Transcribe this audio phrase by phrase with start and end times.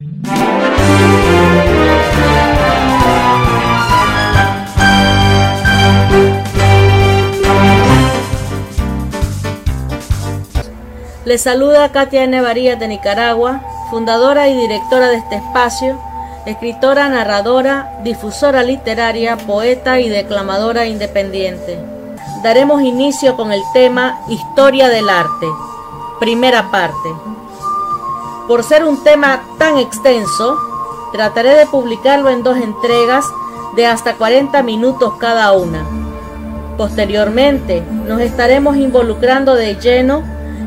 [0.00, 0.10] Les
[11.42, 12.40] saluda Katia N.
[12.40, 16.00] Varías de Nicaragua, fundadora y directora de este espacio,
[16.46, 21.76] escritora, narradora, difusora literaria, poeta y declamadora independiente.
[22.44, 25.46] Daremos inicio con el tema Historia del Arte,
[26.20, 27.37] primera parte.
[28.48, 30.56] Por ser un tema tan extenso,
[31.12, 33.26] trataré de publicarlo en dos entregas
[33.76, 35.84] de hasta 40 minutos cada una.
[36.78, 40.22] Posteriormente, nos estaremos involucrando de lleno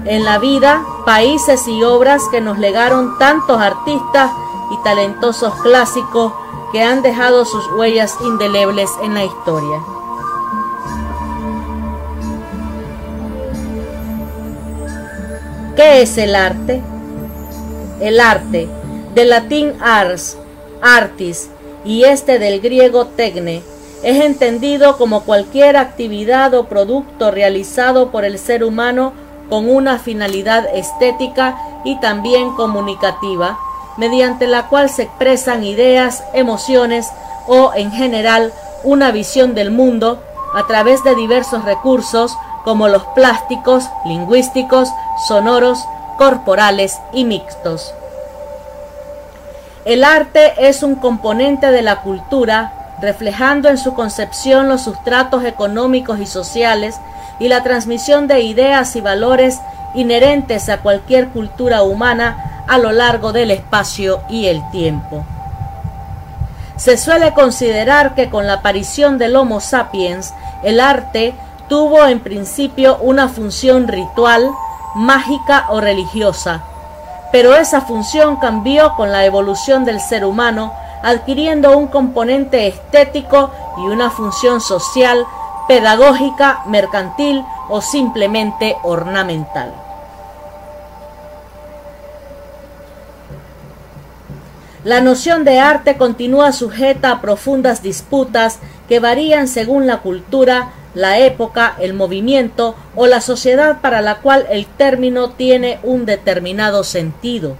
[0.05, 4.29] en la vida, países y obras que nos legaron tantos artistas
[4.69, 6.33] y talentosos clásicos
[6.71, 9.79] que han dejado sus huellas indelebles en la historia.
[15.75, 16.83] ¿Qué es el arte?
[18.01, 18.67] El arte,
[19.13, 20.37] del latín ars,
[20.81, 21.49] artis,
[21.85, 23.61] y este del griego tecne,
[24.03, 29.13] es entendido como cualquier actividad o producto realizado por el ser humano
[29.49, 33.59] con una finalidad estética y también comunicativa,
[33.97, 37.09] mediante la cual se expresan ideas, emociones
[37.47, 38.51] o, en general,
[38.83, 40.23] una visión del mundo
[40.55, 44.89] a través de diversos recursos como los plásticos, lingüísticos,
[45.27, 45.85] sonoros,
[46.21, 47.95] corporales y mixtos.
[49.85, 56.19] El arte es un componente de la cultura, reflejando en su concepción los sustratos económicos
[56.19, 56.95] y sociales
[57.39, 59.61] y la transmisión de ideas y valores
[59.95, 65.25] inherentes a cualquier cultura humana a lo largo del espacio y el tiempo.
[66.75, 71.33] Se suele considerar que con la aparición del Homo sapiens, el arte
[71.67, 74.51] tuvo en principio una función ritual,
[74.95, 76.63] mágica o religiosa,
[77.31, 83.81] pero esa función cambió con la evolución del ser humano, adquiriendo un componente estético y
[83.81, 85.25] una función social
[85.67, 89.73] pedagógica, mercantil o simplemente ornamental.
[94.83, 98.57] La noción de arte continúa sujeta a profundas disputas
[98.89, 104.45] que varían según la cultura, la época, el movimiento o la sociedad para la cual
[104.49, 107.55] el término tiene un determinado sentido.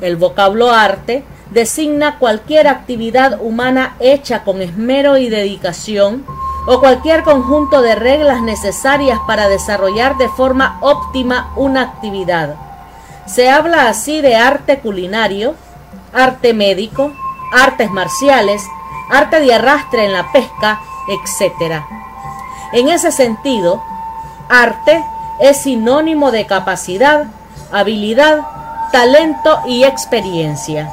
[0.00, 6.24] El vocablo arte designa cualquier actividad humana hecha con esmero y dedicación,
[6.66, 12.54] o cualquier conjunto de reglas necesarias para desarrollar de forma óptima una actividad.
[13.26, 15.54] Se habla así de arte culinario,
[16.12, 17.12] arte médico,
[17.52, 18.62] artes marciales,
[19.10, 21.82] arte de arrastre en la pesca, etc.
[22.72, 23.82] En ese sentido,
[24.48, 25.04] arte
[25.40, 27.26] es sinónimo de capacidad,
[27.70, 28.40] habilidad,
[28.92, 30.90] talento y experiencia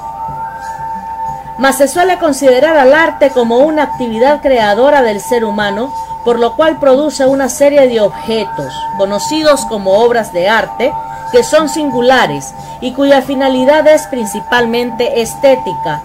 [1.59, 6.55] mas se suele considerar al arte como una actividad creadora del ser humano, por lo
[6.55, 10.93] cual produce una serie de objetos, conocidos como obras de arte,
[11.33, 16.01] que son singulares y cuya finalidad es principalmente estética.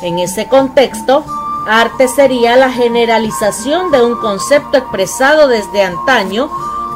[0.00, 1.24] En ese contexto,
[1.66, 6.50] arte sería la generalización de un concepto expresado desde antaño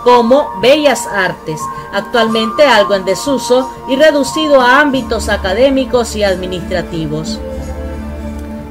[0.05, 1.61] como bellas artes,
[1.93, 7.39] actualmente algo en desuso y reducido a ámbitos académicos y administrativos.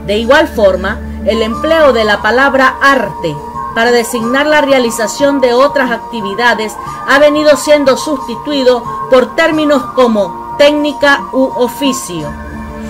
[0.05, 3.35] De igual forma, el empleo de la palabra arte
[3.75, 6.75] para designar la realización de otras actividades
[7.07, 12.46] ha venido siendo sustituido por términos como técnica u oficio.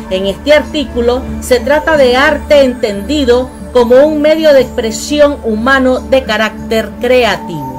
[0.09, 6.23] En este artículo se trata de arte entendido como un medio de expresión humano de
[6.23, 7.77] carácter creativo.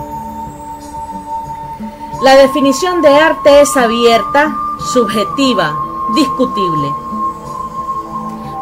[2.22, 4.54] La definición de arte es abierta,
[4.92, 5.74] subjetiva,
[6.14, 6.88] discutible.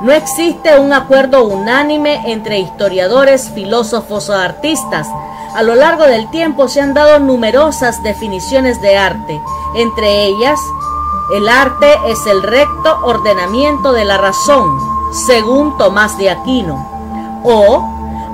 [0.02, 5.08] No existe un acuerdo unánime entre historiadores, filósofos o artistas.
[5.54, 9.40] A lo largo del tiempo se han dado numerosas definiciones de arte.
[9.74, 10.60] Entre ellas,
[11.32, 14.78] el arte es el recto ordenamiento de la razón,
[15.26, 17.40] según Tomás de Aquino.
[17.42, 17.84] O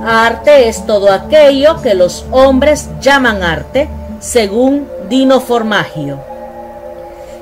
[0.04, 3.88] arte es todo aquello que los hombres llaman arte,
[4.20, 6.18] según Dino Formagio.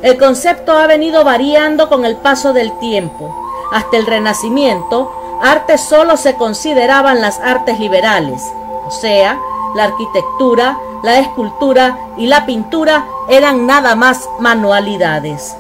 [0.02, 3.37] El concepto ha venido variando con el paso del tiempo.
[3.73, 5.12] Hasta el Renacimiento,
[5.43, 8.43] arte solo se consideraban las artes liberales,
[8.87, 9.38] o sea,
[9.75, 15.57] la arquitectura, la escultura y la pintura eran nada más manualidades.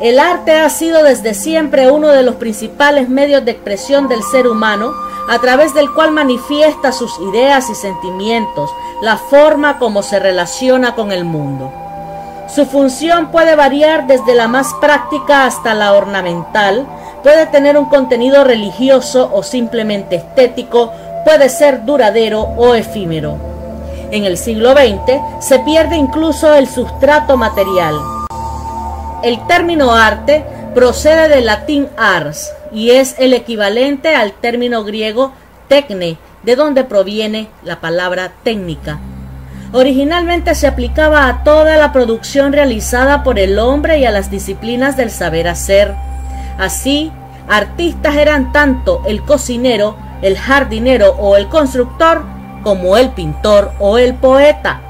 [0.00, 4.48] El arte ha sido desde siempre uno de los principales medios de expresión del ser
[4.48, 4.94] humano,
[5.28, 8.70] a través del cual manifiesta sus ideas y sentimientos,
[9.02, 11.70] la forma como se relaciona con el mundo.
[12.54, 16.86] Su función puede variar desde la más práctica hasta la ornamental,
[17.22, 20.90] puede tener un contenido religioso o simplemente estético,
[21.24, 23.36] puede ser duradero o efímero.
[24.10, 27.94] En el siglo XX se pierde incluso el sustrato material.
[29.22, 30.44] El término arte
[30.74, 35.32] procede del latín ars y es el equivalente al término griego
[35.68, 38.98] tecne, de donde proviene la palabra técnica.
[39.72, 44.96] Originalmente se aplicaba a toda la producción realizada por el hombre y a las disciplinas
[44.96, 45.94] del saber hacer.
[46.58, 47.12] Así,
[47.48, 52.22] artistas eran tanto el cocinero, el jardinero o el constructor
[52.62, 54.80] como el pintor o el poeta.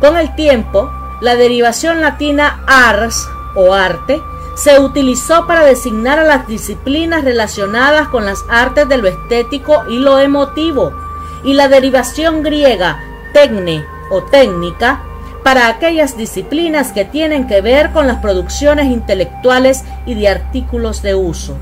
[0.00, 0.90] Con el tiempo,
[1.20, 4.20] la derivación latina ars o arte
[4.54, 9.98] se utilizó para designar a las disciplinas relacionadas con las artes de lo estético y
[9.98, 10.92] lo emotivo,
[11.44, 13.00] y la derivación griega
[13.32, 15.02] tecne o técnica
[15.44, 21.14] para aquellas disciplinas que tienen que ver con las producciones intelectuales y de artículos de
[21.14, 21.56] uso.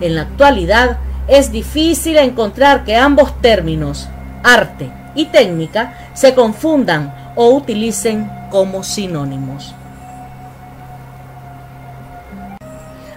[0.00, 4.08] En la actualidad es difícil encontrar que ambos términos,
[4.42, 9.74] arte y técnica, se confundan o utilicen como sinónimos.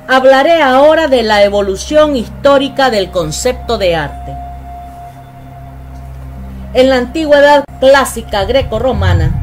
[0.07, 4.35] Hablaré ahora de la evolución histórica del concepto de arte.
[6.73, 9.38] En la antigüedad clásica greco-romana,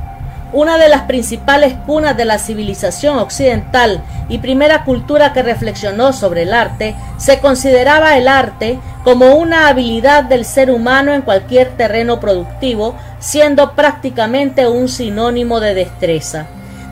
[0.57, 6.45] una de las principales cunas de la civilización occidental y primera cultura que reflexionó sobre
[6.45, 12.21] el arte, se consideraba el arte como una habilidad del ser humano en cualquier terreno
[12.21, 16.47] productivo, siendo prácticamente un sinónimo de destreza.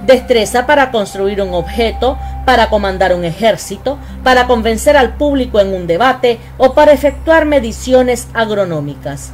[0.05, 5.87] Destreza para construir un objeto, para comandar un ejército, para convencer al público en un
[5.87, 9.33] debate o para efectuar mediciones agronómicas.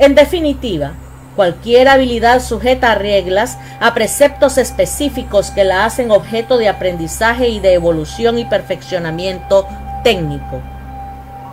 [0.00, 0.94] En definitiva,
[1.40, 7.60] cualquier habilidad sujeta a reglas, a preceptos específicos que la hacen objeto de aprendizaje y
[7.60, 9.66] de evolución y perfeccionamiento
[10.04, 10.60] técnico.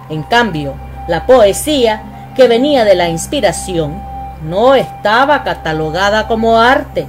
[0.09, 0.73] En cambio,
[1.07, 4.03] la poesía, que venía de la inspiración,
[4.43, 7.07] no estaba catalogada como arte.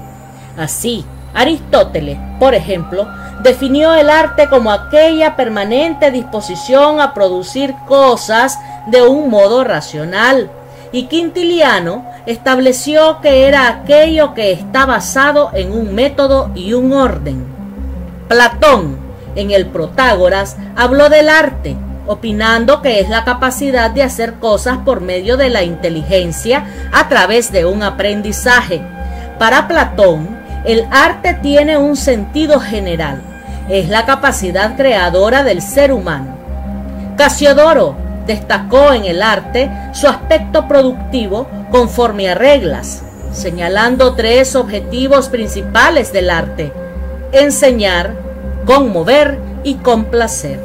[0.57, 1.05] Así,
[1.35, 3.09] Aristóteles, por ejemplo,
[3.43, 10.53] definió el arte como aquella permanente disposición a producir cosas de un modo racional,
[10.93, 17.45] y Quintiliano estableció que era aquello que está basado en un método y un orden.
[18.29, 18.99] Platón,
[19.35, 21.77] en el Protágoras, habló del arte,
[22.07, 27.53] opinando que es la capacidad de hacer cosas por medio de la inteligencia a través
[27.53, 28.81] de un aprendizaje.
[29.39, 33.23] Para Platón, el arte tiene un sentido general,
[33.69, 36.37] es la capacidad creadora del ser humano.
[37.17, 43.03] Casiodoro destacó en el arte su aspecto productivo conforme a reglas,
[43.33, 46.73] señalando tres objetivos principales del arte,
[47.33, 48.13] enseñar,
[48.67, 50.61] conmover y complacer.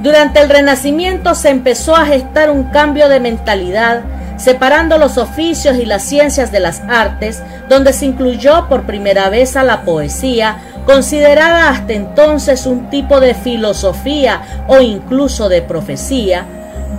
[0.00, 4.02] Durante el Renacimiento se empezó a gestar un cambio de mentalidad,
[4.36, 9.56] separando los oficios y las ciencias de las artes, donde se incluyó por primera vez
[9.56, 16.46] a la poesía, considerada hasta entonces un tipo de filosofía o incluso de profecía,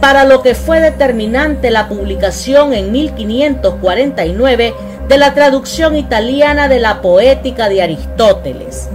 [0.01, 4.73] para lo que fue determinante la publicación en 1549
[5.07, 8.89] de la traducción italiana de la poética de Aristóteles.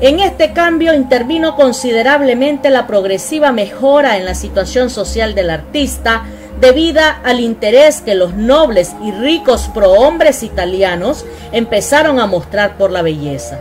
[0.00, 6.24] En este cambio intervino considerablemente la progresiva mejora en la situación social del artista,
[6.58, 13.02] debida al interés que los nobles y ricos prohombres italianos empezaron a mostrar por la
[13.02, 13.58] belleza.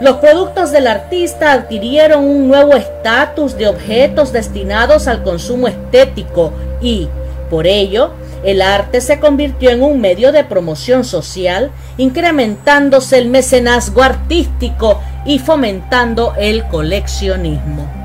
[0.00, 7.08] Los productos del artista adquirieron un nuevo estatus de objetos destinados al consumo estético y,
[7.50, 8.12] por ello,
[8.42, 15.38] el arte se convirtió en un medio de promoción social, incrementándose el mecenazgo artístico y
[15.38, 17.99] fomentando el coleccionismo.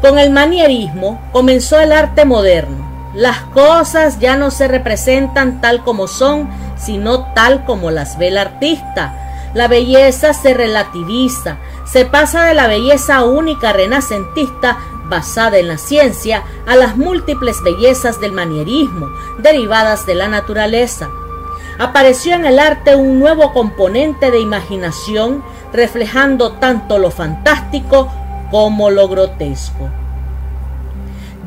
[0.00, 2.86] Con el manierismo comenzó el arte moderno.
[3.14, 8.38] Las cosas ya no se representan tal como son, sino tal como las ve el
[8.38, 9.24] artista
[9.54, 16.42] la belleza se relativiza, se pasa de la belleza única renacentista basada en la ciencia
[16.66, 21.08] a las múltiples bellezas del manierismo derivadas de la naturaleza.
[21.78, 28.10] apareció en el arte un nuevo componente de imaginación reflejando tanto lo fantástico
[28.50, 29.88] como lo grotesco.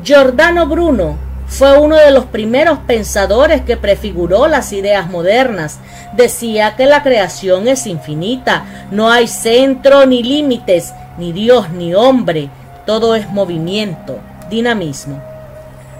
[0.02, 1.16] Giordano Bruno
[1.46, 5.80] fue uno de los primeros pensadores que prefiguró las ideas modernas.
[6.16, 12.48] Decía que la creación es infinita, no hay centro ni límites, ni Dios ni hombre,
[12.86, 14.18] todo es movimiento,
[14.48, 15.20] dinamismo.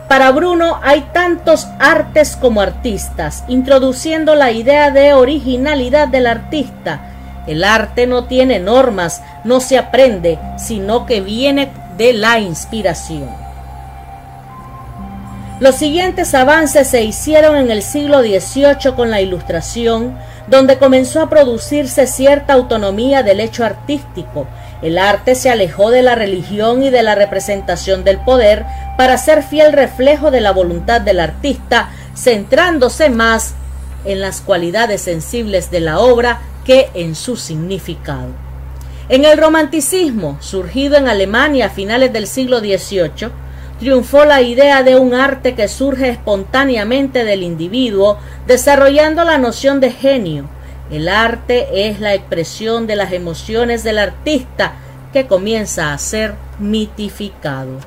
[0.08, 7.11] Para Bruno hay tantos artes como artistas, introduciendo la idea de originalidad del artista.
[7.46, 13.28] El arte no tiene normas, no se aprende, sino que viene de la inspiración.
[15.60, 20.18] Los siguientes avances se hicieron en el siglo XVIII con la Ilustración,
[20.48, 24.48] donde comenzó a producirse cierta autonomía del hecho artístico.
[24.82, 28.64] El arte se alejó de la religión y de la representación del poder
[28.98, 33.54] para ser fiel reflejo de la voluntad del artista, centrándose más
[34.04, 38.28] en las cualidades sensibles de la obra que en su significado.
[39.08, 43.30] En el romanticismo, surgido en Alemania a finales del siglo XVIII,
[43.78, 49.90] triunfó la idea de un arte que surge espontáneamente del individuo, desarrollando la noción de
[49.90, 50.48] genio.
[50.90, 54.74] El arte es la expresión de las emociones del artista
[55.12, 57.78] que comienza a ser mitificado.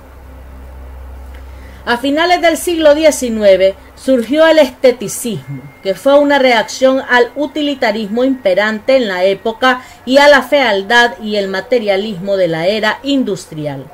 [1.86, 3.76] A finales del siglo XIX
[4.06, 10.28] surgió el esteticismo, que fue una reacción al utilitarismo imperante en la época y a
[10.28, 13.86] la fealdad y el materialismo de la era industrial.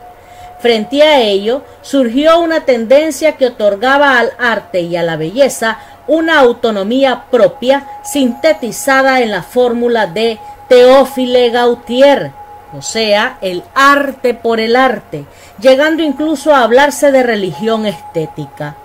[0.60, 6.40] Frente a ello, surgió una tendencia que otorgaba al arte y a la belleza una
[6.40, 12.34] autonomía propia sintetizada en la fórmula de Teófile Gautier,
[12.78, 15.26] o sea, el arte por el arte,
[15.58, 18.76] llegando incluso a hablarse de religión estética.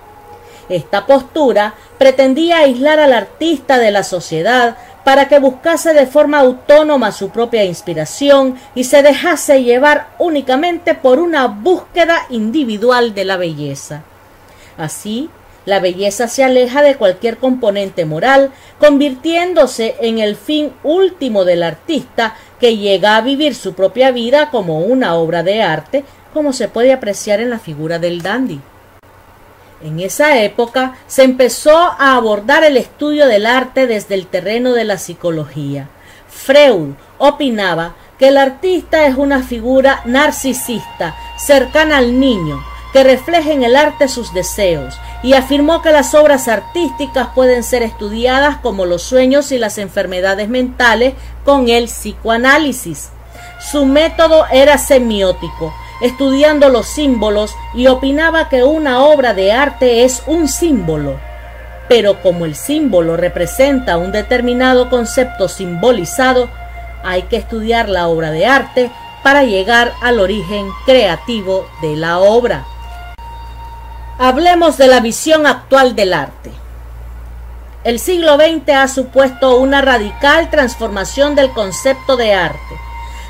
[0.69, 7.13] Esta postura pretendía aislar al artista de la sociedad para que buscase de forma autónoma
[7.13, 14.03] su propia inspiración y se dejase llevar únicamente por una búsqueda individual de la belleza.
[14.77, 15.31] Así,
[15.65, 22.37] la belleza se aleja de cualquier componente moral, convirtiéndose en el fin último del artista
[22.59, 26.93] que llega a vivir su propia vida como una obra de arte, como se puede
[26.93, 28.61] apreciar en la figura del dandy.
[29.83, 34.85] En esa época se empezó a abordar el estudio del arte desde el terreno de
[34.85, 35.89] la psicología.
[36.29, 43.63] Freud opinaba que el artista es una figura narcisista, cercana al niño, que refleja en
[43.63, 49.03] el arte sus deseos, y afirmó que las obras artísticas pueden ser estudiadas como los
[49.03, 51.13] sueños y las enfermedades mentales
[51.45, 53.11] con el psicoanálisis.
[53.61, 60.23] Su método era semiótico, estudiando los símbolos y opinaba que una obra de arte es
[60.27, 61.19] un símbolo.
[61.89, 66.49] Pero como el símbolo representa un determinado concepto simbolizado,
[67.05, 68.91] hay que estudiar la obra de arte
[69.23, 72.65] para llegar al origen creativo de la obra.
[74.19, 76.51] Hablemos de la visión actual del arte.
[77.85, 82.86] El siglo XX ha supuesto una radical transformación del concepto de arte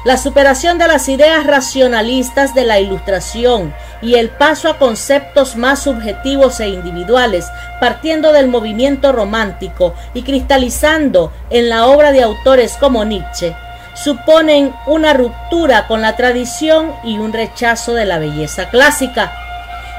[0.07, 5.83] la superación de las ideas racionalistas de la ilustración y el paso a conceptos más
[5.83, 7.45] subjetivos e individuales,
[7.81, 13.57] partiendo del movimiento romántico y cristalizando en la obra de autores como Nietzsche,
[13.95, 19.33] suponen una ruptura con la tradición y un rechazo de la belleza clásica.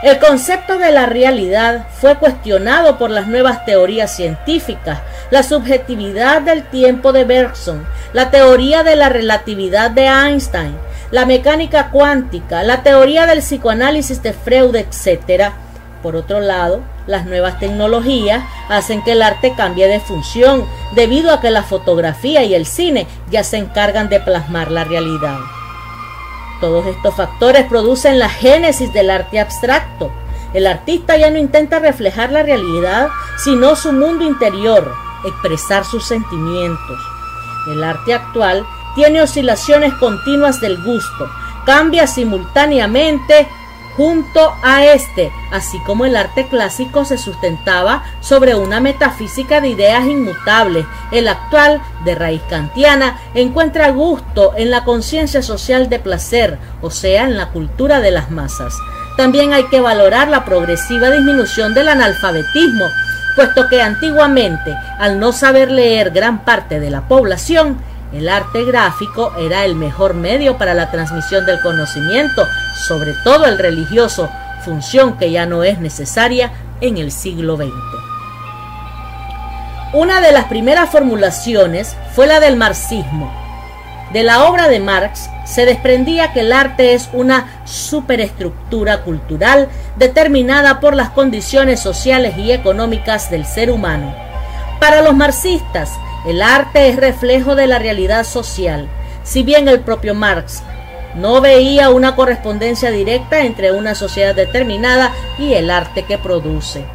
[0.03, 4.99] El concepto de la realidad fue cuestionado por las nuevas teorías científicas,
[5.31, 10.77] la subjetividad del tiempo de Bergson, la teoría de la relatividad de Einstein,
[11.09, 15.51] la mecánica cuántica, la teoría del psicoanálisis de Freud, etc.
[16.03, 21.41] Por otro lado, las nuevas tecnologías hacen que el arte cambie de función, debido a
[21.41, 25.39] que la fotografía y el cine ya se encargan de plasmar la realidad.
[26.59, 30.11] Todos estos factores producen la génesis del arte abstracto.
[30.53, 34.91] El artista ya no intenta reflejar la realidad, sino su mundo interior,
[35.25, 36.99] expresar sus sentimientos.
[37.67, 41.29] El arte actual tiene oscilaciones continuas del gusto,
[41.65, 43.47] cambia simultáneamente
[43.97, 50.05] junto a este, así como el arte clásico se sustentaba sobre una metafísica de ideas
[50.05, 56.91] inmutables, el actual, de raíz kantiana, encuentra gusto en la conciencia social de placer, o
[56.91, 58.75] sea, en la cultura de las masas.
[59.17, 62.85] También hay que valorar la progresiva disminución del analfabetismo,
[63.35, 67.79] puesto que antiguamente, al no saber leer gran parte de la población,
[68.13, 72.47] el arte gráfico era el mejor medio para la transmisión del conocimiento,
[72.87, 74.29] sobre todo el religioso,
[74.63, 77.71] función que ya no es necesaria en el siglo XX.
[79.93, 83.31] Una de las primeras formulaciones fue la del marxismo.
[84.11, 90.79] De la obra de Marx se desprendía que el arte es una superestructura cultural determinada
[90.79, 94.13] por las condiciones sociales y económicas del ser humano.
[94.79, 95.91] Para los marxistas,
[96.25, 98.87] el arte es reflejo de la realidad social,
[99.23, 100.61] si bien el propio Marx
[101.17, 106.85] no veía una correspondencia directa entre una sociedad determinada y el arte que produce.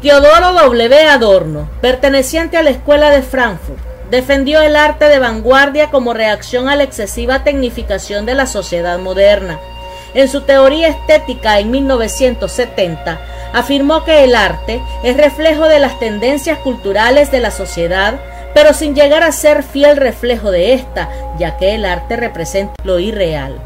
[0.00, 1.08] Teodoro W.
[1.08, 6.76] Adorno, perteneciente a la Escuela de Frankfurt, defendió el arte de vanguardia como reacción a
[6.76, 9.58] la excesiva tecnificación de la sociedad moderna.
[10.14, 13.20] En su teoría estética en 1970,
[13.52, 18.18] afirmó que el arte es reflejo de las tendencias culturales de la sociedad,
[18.54, 22.98] pero sin llegar a ser fiel reflejo de ésta, ya que el arte representa lo
[22.98, 23.60] irreal.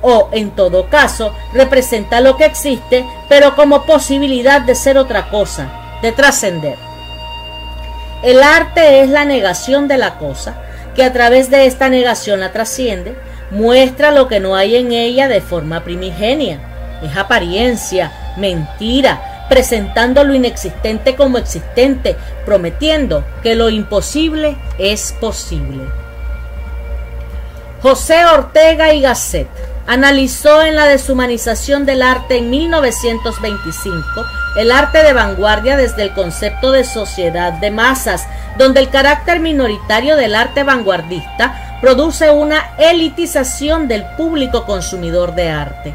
[0.00, 5.98] O, en todo caso, representa lo que existe, pero como posibilidad de ser otra cosa,
[6.02, 6.76] de trascender.
[8.22, 10.56] El arte es la negación de la cosa,
[10.94, 13.16] que a través de esta negación la trasciende,
[13.50, 16.60] muestra lo que no hay en ella de forma primigenia.
[17.02, 22.16] Es apariencia, mentira, presentando lo inexistente como existente,
[22.46, 25.84] prometiendo que lo imposible es posible.
[27.82, 29.48] José Ortega y Gasset
[29.86, 34.02] analizó en la deshumanización del arte en 1925
[34.56, 40.16] el arte de vanguardia desde el concepto de sociedad de masas, donde el carácter minoritario
[40.16, 45.94] del arte vanguardista produce una elitización del público consumidor de arte.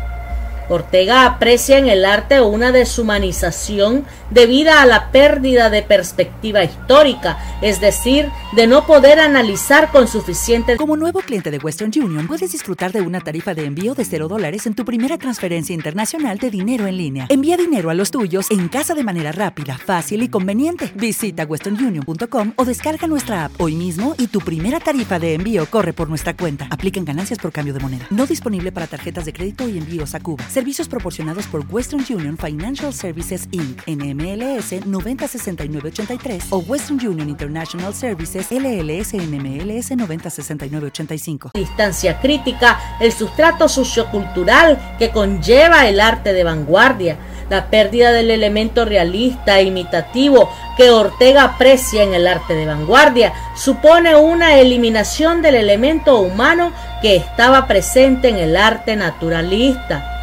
[0.69, 7.79] Ortega aprecia en el arte una deshumanización debida a la pérdida de perspectiva histórica, es
[7.79, 10.77] decir, de no poder analizar con suficiente.
[10.77, 14.27] Como nuevo cliente de Western Union, puedes disfrutar de una tarifa de envío de 0
[14.27, 17.25] dólares en tu primera transferencia internacional de dinero en línea.
[17.29, 20.91] Envía dinero a los tuyos en casa de manera rápida, fácil y conveniente.
[20.95, 25.93] Visita westernunion.com o descarga nuestra app hoy mismo y tu primera tarifa de envío corre
[25.93, 26.67] por nuestra cuenta.
[26.69, 28.07] Aplican ganancias por cambio de moneda.
[28.09, 30.43] No disponible para tarjetas de crédito y envíos a Cuba.
[30.57, 33.83] Servicios proporcionados por Western Union Financial Services Inc.
[33.85, 41.51] NMLS 906983 o Western Union International Services LLS NMLS 906985.
[41.53, 47.19] Distancia crítica, el sustrato sociocultural que conlleva el arte de vanguardia,
[47.51, 53.31] la pérdida del elemento realista e imitativo que Ortega aprecia en el arte de vanguardia,
[53.55, 56.71] supone una eliminación del elemento humano
[57.03, 60.15] que estaba presente en el arte naturalista.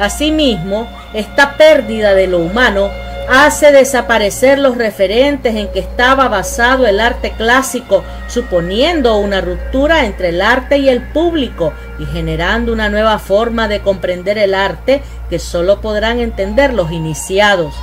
[0.00, 2.88] Asimismo, esta pérdida de lo humano
[3.28, 10.30] hace desaparecer los referentes en que estaba basado el arte clásico, suponiendo una ruptura entre
[10.30, 15.38] el arte y el público y generando una nueva forma de comprender el arte que
[15.38, 17.74] solo podrán entender los iniciados.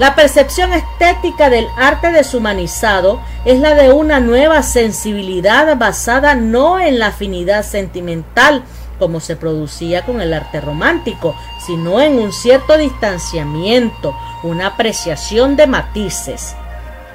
[0.00, 6.98] La percepción estética del arte deshumanizado es la de una nueva sensibilidad basada no en
[6.98, 8.64] la afinidad sentimental,
[8.98, 11.34] como se producía con el arte romántico,
[11.66, 16.54] sino en un cierto distanciamiento, una apreciación de matices.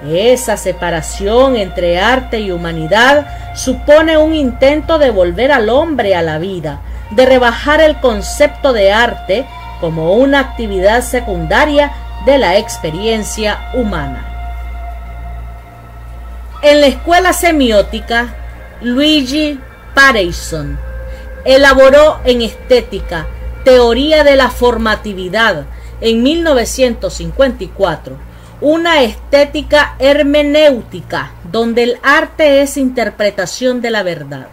[0.07, 6.39] Esa separación entre arte y humanidad supone un intento de volver al hombre a la
[6.39, 6.79] vida,
[7.11, 9.45] de rebajar el concepto de arte
[9.81, 11.91] como una actividad secundaria
[12.25, 14.25] de la experiencia humana.
[16.61, 18.27] En la escuela semiótica,
[18.81, 19.59] Luigi
[19.93, 20.88] Pareison
[21.45, 23.27] elaboró en estética
[23.63, 25.65] Teoría de la Formatividad
[26.01, 28.17] en 1954,
[28.61, 34.47] una estética hermenéutica donde el arte es interpretación de la verdad.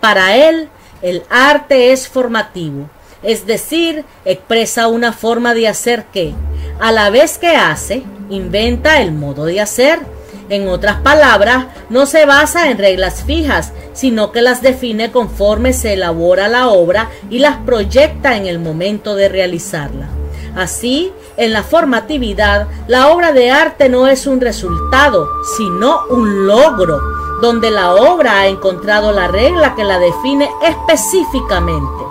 [0.00, 0.68] Para él,
[1.02, 2.88] el arte es formativo,
[3.22, 6.34] es decir, expresa una forma de hacer que,
[6.80, 10.00] a la vez que hace, inventa el modo de hacer
[10.48, 15.94] en otras palabras, no se basa en reglas fijas, sino que las define conforme se
[15.94, 20.08] elabora la obra y las proyecta en el momento de realizarla.
[20.56, 27.00] Así, en la formatividad, la obra de arte no es un resultado, sino un logro,
[27.40, 32.07] donde la obra ha encontrado la regla que la define específicamente.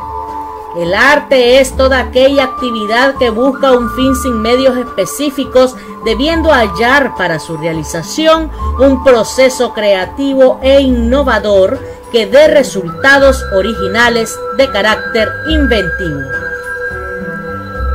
[0.77, 7.15] El arte es toda aquella actividad que busca un fin sin medios específicos, debiendo hallar
[7.15, 11.79] para su realización un proceso creativo e innovador
[12.11, 16.21] que dé resultados originales de carácter inventivo.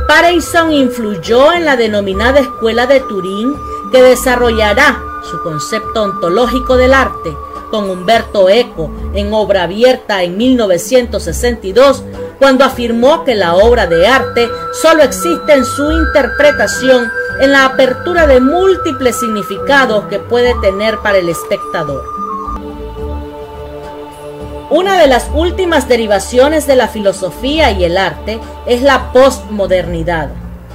[0.05, 3.55] Pareyson influyó en la denominada Escuela de Turín
[3.93, 7.37] que desarrollará su concepto ontológico del arte
[7.73, 12.03] con Humberto Eco en obra abierta en 1962
[12.37, 14.47] cuando afirmó que la obra de arte
[14.79, 17.09] solo existe en su interpretación,
[17.41, 22.03] en la apertura de múltiples significados que puede tener para el espectador.
[24.69, 30.29] Una de las últimas derivaciones de la filosofía y el arte es la postmodernidad,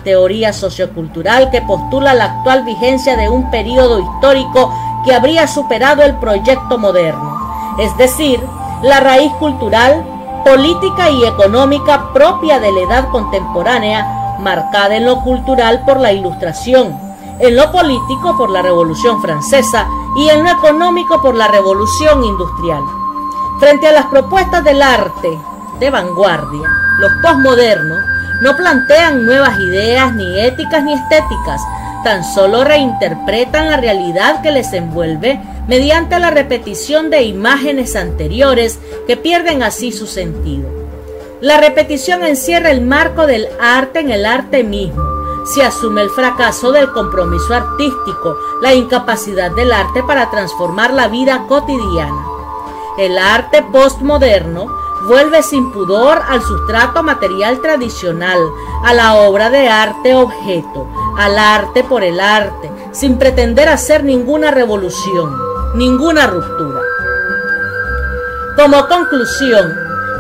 [0.05, 4.73] teoría sociocultural que postula la actual vigencia de un periodo histórico
[5.05, 7.39] que habría superado el proyecto moderno,
[7.79, 8.41] es decir,
[8.83, 10.05] la raíz cultural,
[10.45, 16.99] política y económica propia de la edad contemporánea, marcada en lo cultural por la Ilustración,
[17.41, 22.83] en lo político por la Revolución Francesa y en lo económico por la Revolución Industrial.
[23.59, 25.39] Frente a las propuestas del arte
[25.79, 31.61] de vanguardia, los postmodernos no plantean nuevas ideas ni éticas ni estéticas,
[32.05, 39.17] tan solo reinterpretan la realidad que les envuelve mediante la repetición de imágenes anteriores que
[39.17, 40.69] pierden así su sentido.
[41.41, 45.05] La repetición encierra el marco del arte en el arte mismo.
[45.55, 51.45] Se asume el fracaso del compromiso artístico, la incapacidad del arte para transformar la vida
[51.49, 52.25] cotidiana.
[52.99, 54.67] El arte postmoderno
[55.07, 58.39] vuelve sin pudor al sustrato material tradicional,
[58.85, 64.51] a la obra de arte objeto, al arte por el arte, sin pretender hacer ninguna
[64.51, 65.37] revolución,
[65.75, 66.81] ninguna ruptura.
[68.57, 69.73] Como conclusión,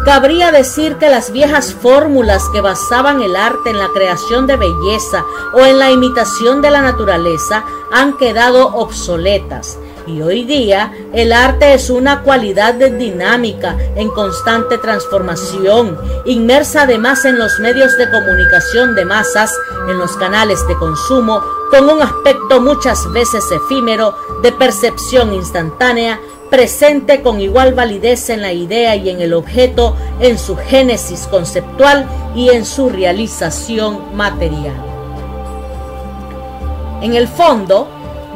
[0.04, 5.24] cabría decir que las viejas fórmulas que basaban el arte en la creación de belleza
[5.52, 11.74] o en la imitación de la naturaleza han quedado obsoletas y hoy día el arte
[11.74, 19.04] es una cualidad dinámica, en constante transformación, inmersa además en los medios de comunicación de
[19.04, 19.54] masas,
[19.88, 27.22] en los canales de consumo, con un aspecto muchas veces efímero, de percepción instantánea, presente
[27.22, 32.48] con igual validez en la idea y en el objeto, en su génesis conceptual y
[32.48, 34.74] en su realización material.
[37.02, 37.88] En el fondo,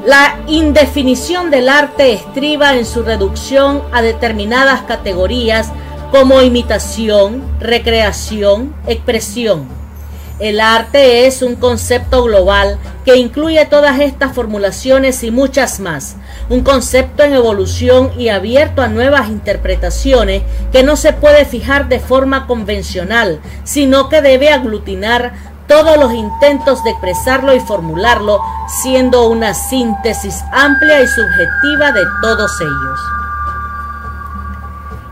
[0.05, 5.71] la indefinición del arte estriba en su reducción a determinadas categorías
[6.11, 9.67] como imitación, recreación, expresión.
[10.41, 16.17] El arte es un concepto global que incluye todas estas formulaciones y muchas más,
[16.49, 22.01] un concepto en evolución y abierto a nuevas interpretaciones que no se puede fijar de
[22.01, 28.41] forma convencional, sino que debe aglutinar todos los intentos de expresarlo y formularlo,
[28.83, 33.01] siendo una síntesis amplia y subjetiva de todos ellos.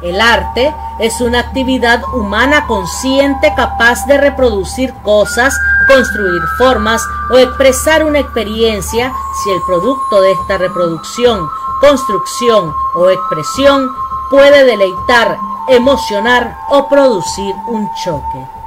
[0.02, 5.54] El arte es una actividad humana consciente capaz de reproducir cosas,
[5.86, 11.46] construir formas o expresar una experiencia si el producto de esta reproducción,
[11.80, 13.90] construcción o expresión
[14.30, 15.36] puede deleitar,
[15.68, 18.59] emocionar o producir un choque.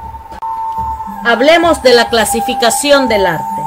[1.26, 3.62] Hablemos de la clasificación del arte.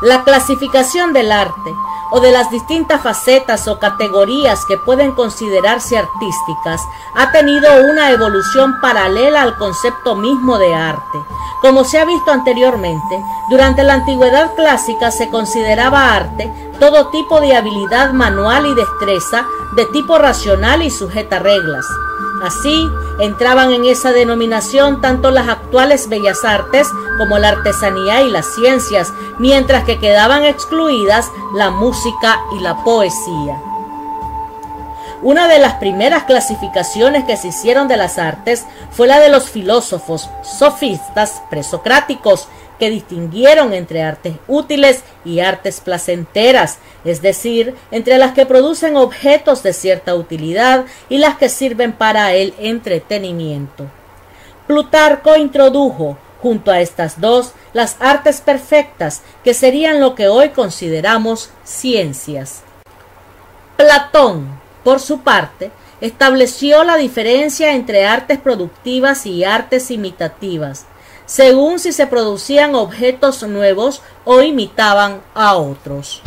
[0.00, 1.74] La clasificación del arte
[2.12, 6.80] o de las distintas facetas o categorías que pueden considerarse artísticas
[7.16, 11.18] ha tenido una evolución paralela al concepto mismo de arte.
[11.60, 17.56] Como se ha visto anteriormente, durante la antigüedad clásica se consideraba arte todo tipo de
[17.56, 21.84] habilidad manual y destreza de tipo racional y sujeta a reglas.
[22.42, 28.46] Así, entraban en esa denominación tanto las actuales bellas artes como la artesanía y las
[28.54, 33.60] ciencias, mientras que quedaban excluidas la música y la poesía.
[35.22, 39.48] Una de las primeras clasificaciones que se hicieron de las artes fue la de los
[39.48, 48.32] filósofos sofistas presocráticos, que distinguieron entre artes útiles y artes placenteras, es decir, entre las
[48.32, 53.86] que producen objetos de cierta utilidad y las que sirven para el entretenimiento.
[54.66, 61.50] Plutarco introdujo junto a estas dos las artes perfectas, que serían lo que hoy consideramos
[61.64, 62.62] ciencias.
[63.76, 70.86] Platón, por su parte, estableció la diferencia entre artes productivas y artes imitativas,
[71.26, 76.22] según si se producían objetos nuevos o imitaban a otros.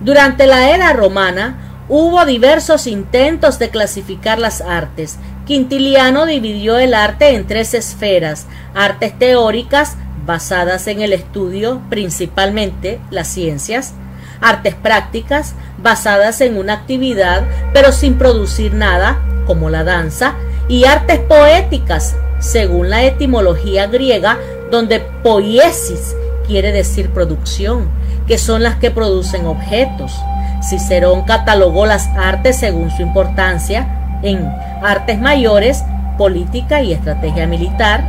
[0.00, 5.18] Durante la era romana hubo diversos intentos de clasificar las artes.
[5.46, 13.28] Quintiliano dividió el arte en tres esferas, artes teóricas basadas en el estudio, principalmente las
[13.28, 13.94] ciencias,
[14.42, 20.34] artes prácticas basadas en una actividad pero sin producir nada, como la danza,
[20.68, 24.38] y artes poéticas según la etimología griega,
[24.70, 26.14] donde poiesis
[26.46, 27.88] quiere decir producción,
[28.26, 30.14] que son las que producen objetos.
[30.62, 34.52] Cicerón catalogó las artes según su importancia, en
[34.82, 35.84] artes mayores,
[36.16, 38.04] política y estrategia militar,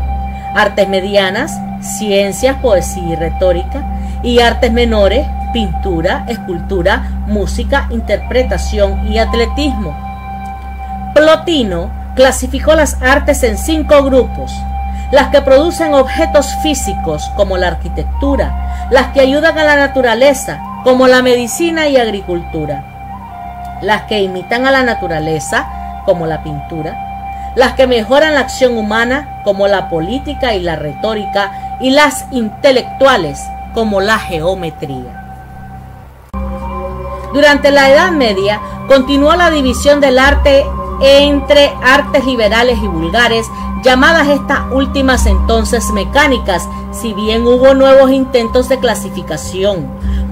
[0.56, 3.84] artes medianas, ciencias, poesía y retórica,
[4.24, 9.95] y artes menores, pintura, escultura, música, interpretación y atletismo.
[11.13, 14.52] Plotino clasificó las artes en cinco grupos,
[15.12, 21.08] las que producen objetos físicos como la arquitectura, las que ayudan a la naturaleza como
[21.08, 25.67] la medicina y agricultura, las que imitan a la naturaleza
[26.06, 27.10] como la pintura,
[27.56, 31.52] las que mejoran la acción humana como la política y la retórica.
[31.82, 33.39] Y las intelectuales
[33.74, 35.30] como la geometría.
[37.34, 40.65] Durante la Edad Media continuó la división del arte
[41.02, 43.46] entre artes liberales y vulgares,
[43.84, 49.88] llamadas estas últimas entonces mecánicas, si bien hubo nuevos intentos de clasificación.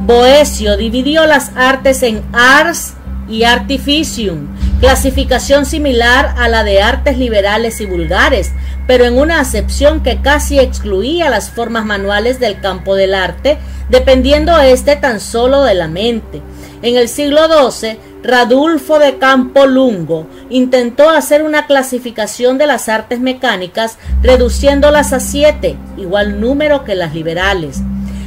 [0.06, 2.94] Boesio dividió las artes en ars
[3.30, 4.48] y artificium,
[4.80, 8.52] clasificación similar a la de artes liberales y vulgares,
[8.88, 13.58] pero en una acepción que casi excluía las formas manuales del campo del arte,
[13.90, 16.42] dependiendo éste tan solo de la mente.
[16.82, 23.22] En el siglo XII, Radulfo de Campo Lungo intentó hacer una clasificación de las artes
[23.22, 27.82] mecánicas reduciéndolas a siete, igual número que las liberales.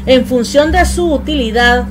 [0.06, 1.84] En función de su utilidad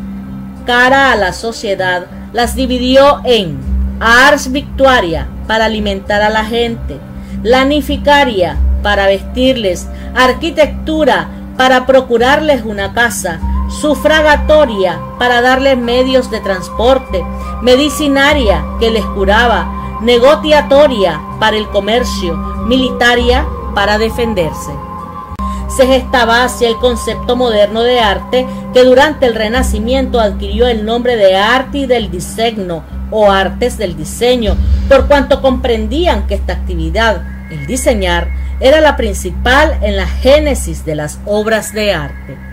[0.65, 3.60] cara a la sociedad, las dividió en
[4.00, 6.98] ars victuaria para alimentar a la gente,
[7.43, 17.23] lanificaria para vestirles, arquitectura para procurarles una casa, sufragatoria para darles medios de transporte,
[17.62, 24.71] medicinaria que les curaba, negociatoria para el comercio, militaria para defenderse.
[25.67, 31.15] Se gestaba hacia el concepto moderno de arte que durante el Renacimiento adquirió el nombre
[31.15, 34.55] de arte del diseño o artes del diseño,
[34.88, 38.29] por cuanto comprendían que esta actividad, el diseñar,
[38.60, 42.49] era la principal en la génesis de las obras de arte.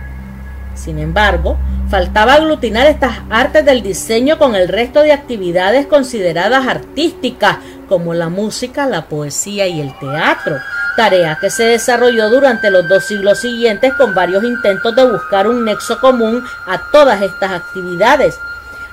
[0.77, 1.57] Sin embargo,
[1.89, 7.57] faltaba aglutinar estas artes del diseño con el resto de actividades consideradas artísticas,
[7.89, 10.57] como la música, la poesía y el teatro,
[10.95, 15.65] tarea que se desarrolló durante los dos siglos siguientes con varios intentos de buscar un
[15.65, 18.39] nexo común a todas estas actividades.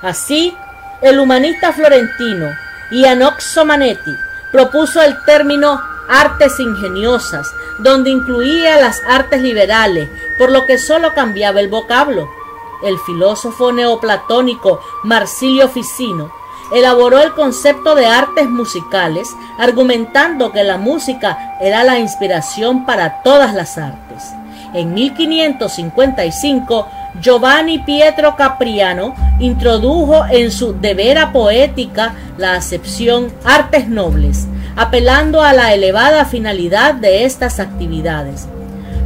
[0.01, 0.55] Así,
[1.01, 2.49] el humanista florentino
[2.91, 4.15] Ianoxo Manetti
[4.51, 11.59] propuso el término artes ingeniosas, donde incluía las artes liberales, por lo que solo cambiaba
[11.59, 12.29] el vocablo.
[12.83, 16.31] El filósofo neoplatónico Marsilio Ficino
[16.73, 23.53] elaboró el concepto de artes musicales, argumentando que la música era la inspiración para todas
[23.53, 24.23] las artes.
[24.73, 26.87] En 1555,
[27.21, 35.53] Giovanni Pietro Capriano introdujo en su De Vera Poética la acepción artes nobles, apelando a
[35.53, 38.47] la elevada finalidad de estas actividades.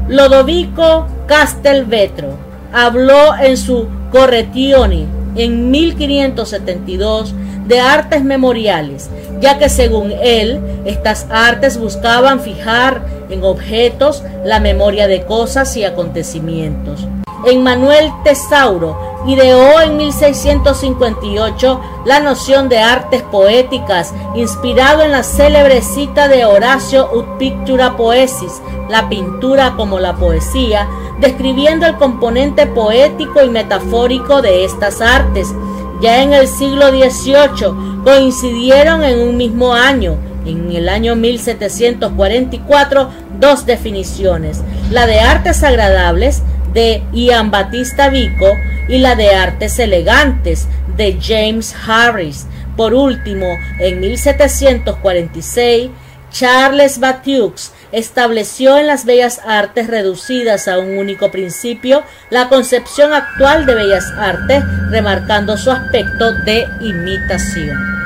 [0.07, 2.37] Lodovico Castelvetro
[2.73, 5.05] habló en su Corretione
[5.35, 7.33] en 1572
[7.69, 15.07] de artes memoriales, ya que según él, estas artes buscaban fijar en objetos la memoria
[15.07, 17.07] de cosas y acontecimientos.
[17.45, 25.81] En Manuel Tesauro ideó en 1658 la noción de artes poéticas, inspirado en la célebre
[25.81, 30.87] cita de Horacio Ut Pictura Poesis, la pintura como la poesía,
[31.19, 35.53] describiendo el componente poético y metafórico de estas artes.
[36.01, 43.09] Ya en el siglo XVIII coincidieron en un mismo año, en el año 1744,
[43.39, 46.41] dos definiciones, la de artes agradables
[46.73, 48.47] de Ian Batista Vico
[48.87, 52.47] y la de Artes Elegantes de James Harris.
[52.77, 53.47] Por último,
[53.79, 55.89] en 1746,
[56.31, 63.65] Charles Batiux estableció en las bellas artes reducidas a un único principio la concepción actual
[63.65, 67.98] de bellas artes, remarcando su aspecto de imitación.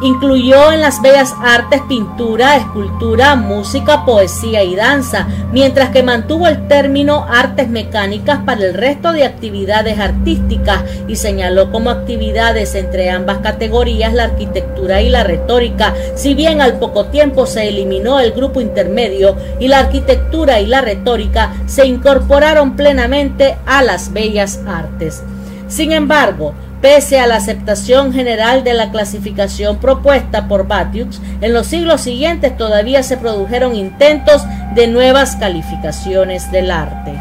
[0.00, 6.68] Incluyó en las bellas artes pintura, escultura, música, poesía y danza, mientras que mantuvo el
[6.68, 13.38] término artes mecánicas para el resto de actividades artísticas y señaló como actividades entre ambas
[13.38, 18.60] categorías la arquitectura y la retórica, si bien al poco tiempo se eliminó el grupo
[18.60, 25.24] intermedio y la arquitectura y la retórica se incorporaron plenamente a las bellas artes.
[25.66, 31.66] Sin embargo, Pese a la aceptación general de la clasificación propuesta por Batiux, en los
[31.66, 34.42] siglos siguientes todavía se produjeron intentos
[34.76, 37.14] de nuevas calificaciones del arte.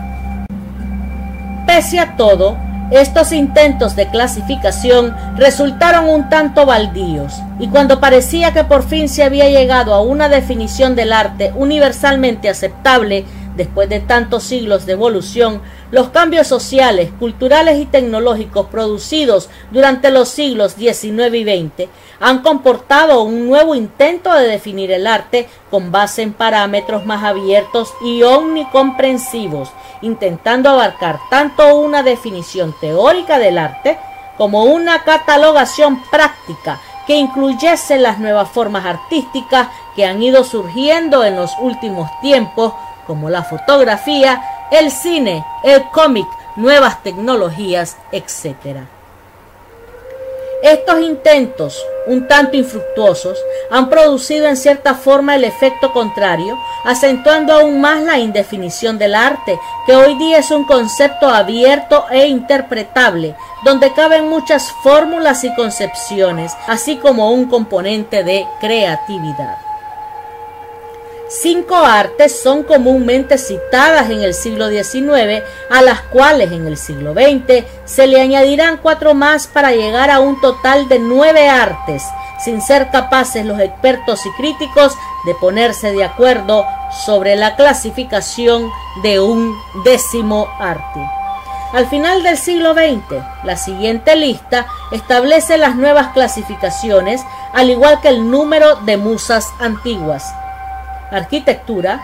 [1.65, 2.55] Pese a todo,
[2.91, 9.23] Estos intentos de clasificación resultaron un tanto baldíos, y cuando parecía que por fin se
[9.23, 13.25] había llegado a una definición del arte universalmente aceptable,
[13.57, 20.29] después de tantos siglos de evolución, los cambios sociales, culturales y tecnológicos producidos durante los
[20.29, 21.89] siglos XIX y XX
[22.19, 27.93] han comportado un nuevo intento de definir el arte con base en parámetros más abiertos
[28.03, 29.69] y omnicomprensivos,
[30.01, 33.97] intentando abarcar tanto una definición teórica del arte
[34.37, 41.37] como una catalogación práctica que incluyese las nuevas formas artísticas que han ido surgiendo en
[41.37, 42.73] los últimos tiempos,
[43.07, 44.41] como la fotografía,
[44.71, 48.83] el cine, el cómic, nuevas tecnologías, etc.
[50.63, 53.37] Estos intentos, un tanto infructuosos,
[53.69, 59.59] han producido en cierta forma el efecto contrario, acentuando aún más la indefinición del arte,
[59.85, 66.53] que hoy día es un concepto abierto e interpretable, donde caben muchas fórmulas y concepciones,
[66.65, 69.66] así como un componente de creatividad.
[71.29, 77.13] Cinco artes son comúnmente citadas en el siglo XIX, a las cuales en el siglo
[77.13, 82.01] XX se le añadirán cuatro más para llegar a un total de nueve artes,
[82.39, 84.93] sin ser capaces los expertos y críticos
[85.25, 86.65] de ponerse de acuerdo
[87.05, 88.71] sobre la clasificación
[89.03, 91.01] de un décimo arte.
[91.73, 98.07] Al final del siglo XX, la siguiente lista establece las nuevas clasificaciones, al igual que
[98.07, 100.23] el número de musas antiguas
[101.11, 102.01] arquitectura,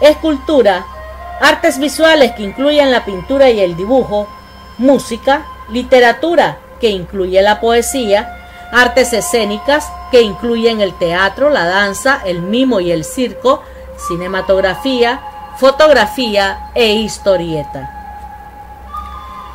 [0.00, 0.84] escultura,
[1.40, 4.28] artes visuales que incluyen la pintura y el dibujo,
[4.78, 8.36] música, literatura que incluye la poesía,
[8.72, 13.62] artes escénicas que incluyen el teatro, la danza, el mimo y el circo,
[14.08, 15.20] cinematografía,
[15.56, 17.92] fotografía e historieta.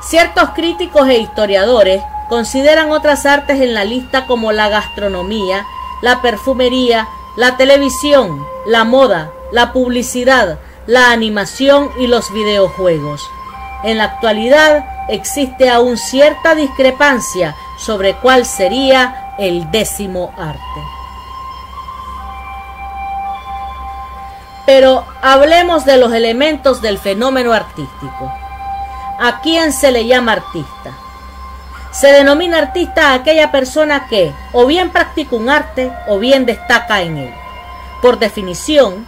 [0.01, 5.65] Ciertos críticos e historiadores consideran otras artes en la lista como la gastronomía,
[6.01, 13.21] la perfumería, la televisión, la moda, la publicidad, la animación y los videojuegos.
[13.83, 20.61] En la actualidad existe aún cierta discrepancia sobre cuál sería el décimo arte.
[24.65, 28.31] Pero hablemos de los elementos del fenómeno artístico.
[29.19, 30.91] ¿A quién se le llama artista?
[31.91, 37.01] Se denomina artista a aquella persona que o bien practica un arte o bien destaca
[37.01, 37.40] en él.
[38.01, 39.05] Por definición,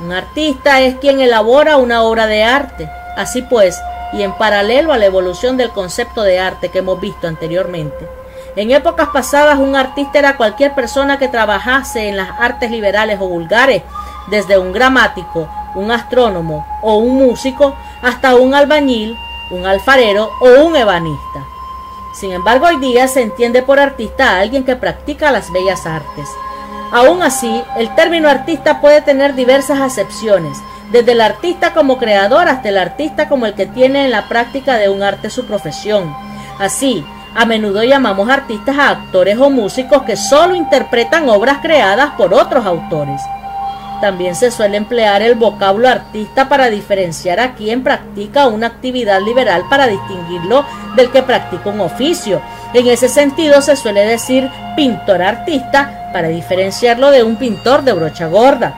[0.00, 2.90] un artista es quien elabora una obra de arte.
[3.16, 3.80] Así pues,
[4.12, 8.08] y en paralelo a la evolución del concepto de arte que hemos visto anteriormente,
[8.54, 13.26] en épocas pasadas un artista era cualquier persona que trabajase en las artes liberales o
[13.26, 13.82] vulgares,
[14.28, 19.16] desde un gramático, un astrónomo o un músico, hasta un albañil,
[19.50, 21.46] un alfarero o un ebanista.
[22.12, 26.28] Sin embargo, hoy día se entiende por artista a alguien que practica las bellas artes.
[26.92, 30.58] Aún así, el término artista puede tener diversas acepciones,
[30.90, 34.76] desde el artista como creador hasta el artista como el que tiene en la práctica
[34.76, 36.14] de un arte su profesión.
[36.58, 37.02] Así,
[37.34, 42.66] a menudo llamamos artistas a actores o músicos que solo interpretan obras creadas por otros
[42.66, 43.22] autores.
[44.02, 49.64] También se suele emplear el vocablo artista para diferenciar a quien practica una actividad liberal
[49.70, 52.42] para distinguirlo del que practica un oficio.
[52.74, 58.28] En ese sentido se suele decir pintor artista para diferenciarlo de un pintor de brocha
[58.28, 58.74] gorda.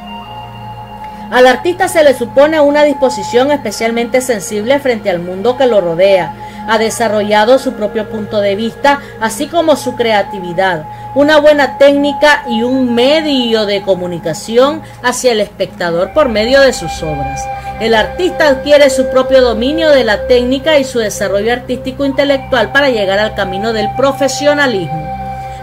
[1.30, 6.34] Al artista se le supone una disposición especialmente sensible frente al mundo que lo rodea.
[6.68, 12.62] Ha desarrollado su propio punto de vista, así como su creatividad una buena técnica y
[12.62, 17.46] un medio de comunicación hacia el espectador por medio de sus obras.
[17.80, 22.90] El artista adquiere su propio dominio de la técnica y su desarrollo artístico intelectual para
[22.90, 25.10] llegar al camino del profesionalismo.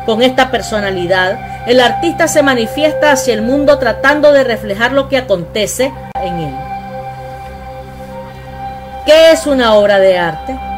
[0.05, 5.17] Con esta personalidad, el artista se manifiesta hacia el mundo tratando de reflejar lo que
[5.17, 6.55] acontece en él.
[9.05, 10.70] ¿Qué es una obra de arte?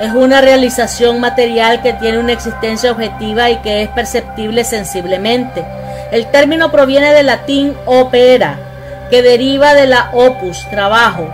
[0.00, 5.64] Es una realización material que tiene una existencia objetiva y que es perceptible sensiblemente.
[6.12, 8.58] El término proviene del latín opera,
[9.10, 11.28] que deriva de la opus, trabajo,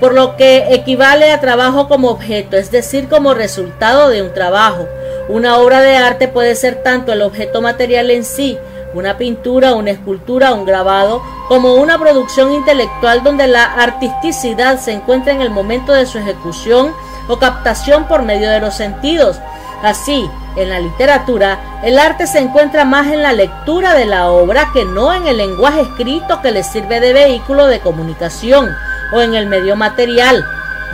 [0.00, 4.88] por lo que equivale a trabajo como objeto, es decir, como resultado de un trabajo.
[5.28, 8.58] Una obra de arte puede ser tanto el objeto material en sí,
[8.94, 15.32] una pintura, una escultura, un grabado, como una producción intelectual donde la artisticidad se encuentra
[15.32, 16.92] en el momento de su ejecución
[17.28, 19.38] o captación por medio de los sentidos.
[19.82, 24.70] Así, en la literatura, el arte se encuentra más en la lectura de la obra
[24.72, 28.74] que no en el lenguaje escrito que le sirve de vehículo de comunicación
[29.12, 30.44] o en el medio material,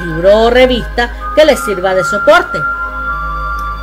[0.04, 2.58] libro o revista, que les sirva de soporte.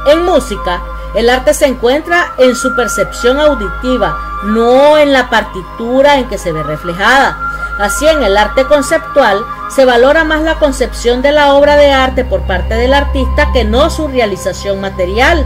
[0.08, 0.82] En música,
[1.16, 6.52] el arte se encuentra en su percepción auditiva, no en la partitura en que se
[6.52, 7.51] ve reflejada.
[7.82, 12.24] Así en el arte conceptual se valora más la concepción de la obra de arte
[12.24, 15.44] por parte del artista que no su realización material.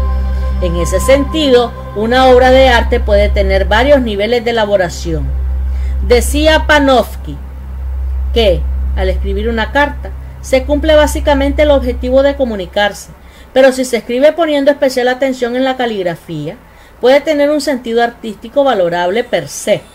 [0.62, 5.26] En ese sentido, una obra de arte puede tener varios niveles de elaboración.
[6.10, 7.38] Decía Panofsky
[8.34, 8.62] que,
[8.98, 10.10] al escribir una carta,
[10.42, 13.12] se cumple básicamente el objetivo de comunicarse,
[13.54, 16.58] pero si se escribe poniendo especial atención en la caligrafía,
[17.00, 19.95] puede tener un sentido artístico valorable per se.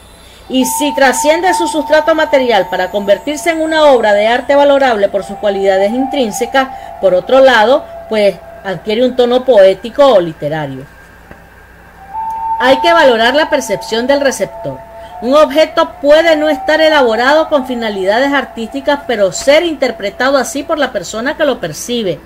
[0.50, 5.22] Y si trasciende su sustrato material para convertirse en una obra de arte valorable por
[5.22, 6.68] sus cualidades intrínsecas,
[7.00, 8.34] por otro lado, pues
[8.64, 10.84] adquiere un tono poético o literario.
[12.58, 14.78] Hay que valorar la percepción del receptor.
[15.22, 20.90] Un objeto puede no estar elaborado con finalidades artísticas, pero ser interpretado así por la
[20.90, 22.18] persona que lo percibe.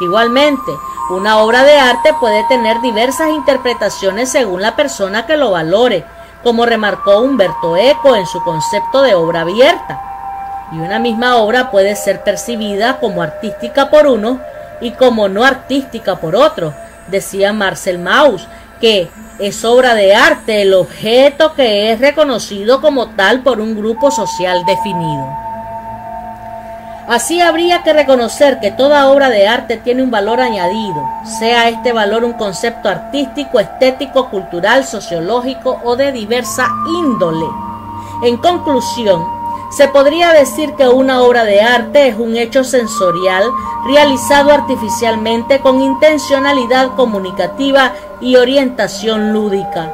[0.00, 0.72] Igualmente,
[1.10, 6.04] una obra de arte puede tener diversas interpretaciones según la persona que lo valore,
[6.42, 10.00] como remarcó Humberto Eco en su concepto de obra abierta.
[10.72, 14.40] Y una misma obra puede ser percibida como artística por uno
[14.80, 16.72] y como no artística por otro,
[17.08, 18.46] decía Marcel Mauss,
[18.80, 24.10] que es obra de arte el objeto que es reconocido como tal por un grupo
[24.10, 25.49] social definido.
[27.10, 31.08] Así habría que reconocer que toda obra de arte tiene un valor añadido,
[31.40, 37.46] sea este valor un concepto artístico, estético, cultural, sociológico o de diversa índole.
[38.22, 39.26] En conclusión,
[39.76, 43.42] se podría decir que una obra de arte es un hecho sensorial
[43.84, 49.90] realizado artificialmente con intencionalidad comunicativa y orientación lúdica.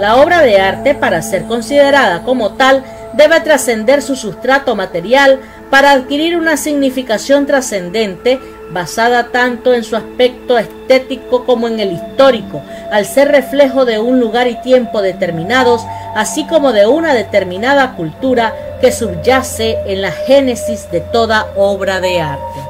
[0.00, 2.82] La obra de arte, para ser considerada como tal,
[3.12, 5.40] debe trascender su sustrato material
[5.70, 8.40] para adquirir una significación trascendente
[8.72, 14.20] basada tanto en su aspecto estético como en el histórico, al ser reflejo de un
[14.20, 20.90] lugar y tiempo determinados, así como de una determinada cultura que subyace en la génesis
[20.90, 22.60] de toda obra de arte.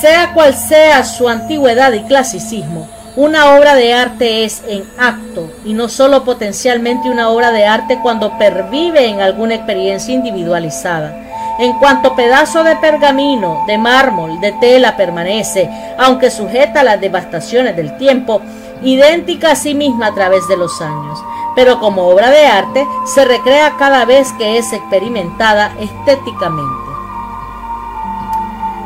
[0.00, 5.74] Sea cual sea su antigüedad y clasicismo, una obra de arte es en acto y
[5.74, 11.14] no solo potencialmente una obra de arte cuando pervive en alguna experiencia individualizada.
[11.58, 17.76] En cuanto pedazo de pergamino, de mármol, de tela permanece, aunque sujeta a las devastaciones
[17.76, 18.40] del tiempo,
[18.82, 21.22] idéntica a sí misma a través de los años,
[21.54, 26.81] pero como obra de arte se recrea cada vez que es experimentada estéticamente.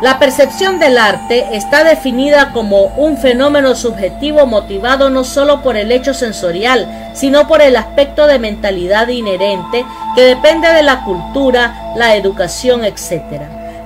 [0.03, 5.91] La percepción del arte está definida como un fenómeno subjetivo motivado no solo por el
[5.91, 12.15] hecho sensorial, sino por el aspecto de mentalidad inherente que depende de la cultura, la
[12.15, 13.23] educación, etc.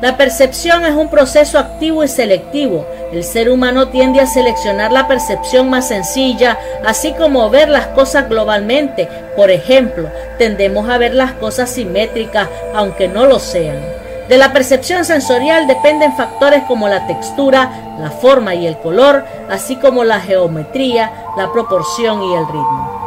[0.01, 2.87] La percepción es un proceso activo y selectivo.
[3.13, 8.29] El ser humano tiende a seleccionar la percepción más sencilla, así como ver las cosas
[8.29, 9.09] globalmente.
[9.37, 10.09] Por ejemplo,
[10.39, 14.00] tendemos a ver las cosas simétricas, aunque no lo sean.
[14.31, 17.69] De la percepción sensorial dependen factores como la textura,
[17.99, 23.01] la forma y el color, así como la geometría, la proporción y el ritmo.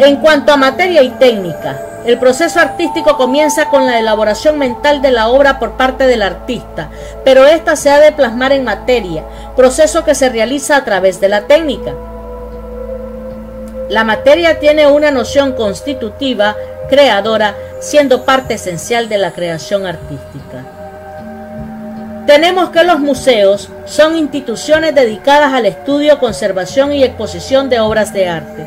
[0.00, 5.12] En cuanto a materia y técnica, el proceso artístico comienza con la elaboración mental de
[5.12, 6.90] la obra por parte del artista,
[7.24, 9.22] pero ésta se ha de plasmar en materia,
[9.54, 11.92] proceso que se realiza a través de la técnica.
[13.88, 16.56] La materia tiene una noción constitutiva
[16.88, 20.64] creadora, siendo parte esencial de la creación artística.
[22.26, 28.28] Tenemos que los museos son instituciones dedicadas al estudio, conservación y exposición de obras de
[28.28, 28.66] arte.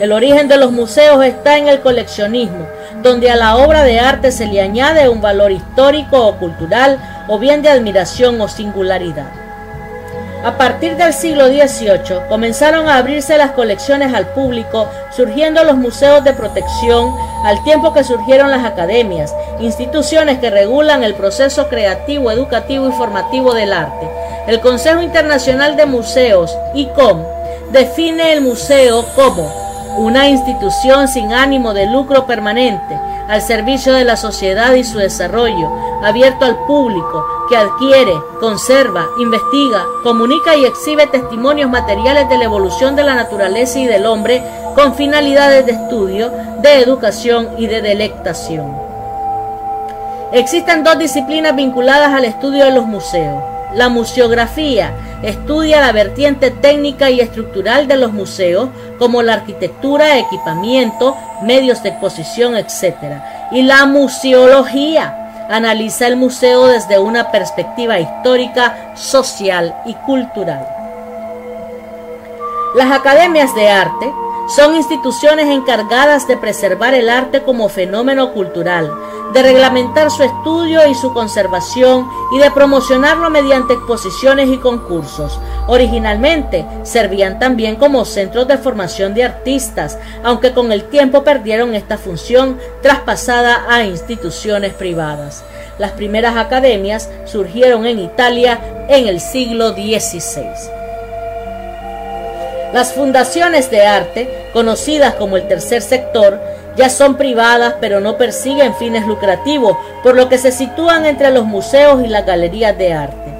[0.00, 2.66] El origen de los museos está en el coleccionismo,
[3.02, 6.98] donde a la obra de arte se le añade un valor histórico o cultural
[7.28, 9.41] o bien de admiración o singularidad.
[10.44, 16.24] A partir del siglo XVIII comenzaron a abrirse las colecciones al público, surgiendo los museos
[16.24, 17.14] de protección,
[17.44, 23.54] al tiempo que surgieron las academias, instituciones que regulan el proceso creativo, educativo y formativo
[23.54, 24.10] del arte.
[24.48, 27.22] El Consejo Internacional de Museos, ICOM,
[27.70, 29.48] define el museo como
[29.96, 35.70] una institución sin ánimo de lucro permanente, al servicio de la sociedad y su desarrollo,
[36.02, 43.04] abierto al público, adquiere, conserva, investiga, comunica y exhibe testimonios materiales de la evolución de
[43.04, 44.42] la naturaleza y del hombre
[44.74, 46.30] con finalidades de estudio,
[46.60, 48.74] de educación y de delectación.
[50.32, 53.42] Existen dos disciplinas vinculadas al estudio de los museos.
[53.74, 54.92] La museografía
[55.22, 61.90] estudia la vertiente técnica y estructural de los museos, como la arquitectura, equipamiento, medios de
[61.90, 62.96] exposición, etc.
[63.50, 65.21] Y la museología
[65.52, 70.66] analiza el museo desde una perspectiva histórica, social y cultural.
[72.74, 74.10] Las academias de arte
[74.48, 78.90] son instituciones encargadas de preservar el arte como fenómeno cultural,
[79.32, 85.38] de reglamentar su estudio y su conservación y de promocionarlo mediante exposiciones y concursos.
[85.66, 91.98] Originalmente servían también como centros de formación de artistas, aunque con el tiempo perdieron esta
[91.98, 95.44] función traspasada a instituciones privadas.
[95.78, 100.82] Las primeras academias surgieron en Italia en el siglo XVI.
[102.72, 106.40] Las fundaciones de arte, conocidas como el tercer sector,
[106.76, 111.44] ya son privadas pero no persiguen fines lucrativos, por lo que se sitúan entre los
[111.44, 113.32] museos y las galerías de arte.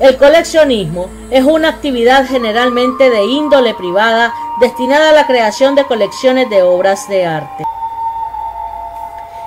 [0.00, 6.50] El coleccionismo es una actividad generalmente de índole privada destinada a la creación de colecciones
[6.50, 7.64] de obras de arte.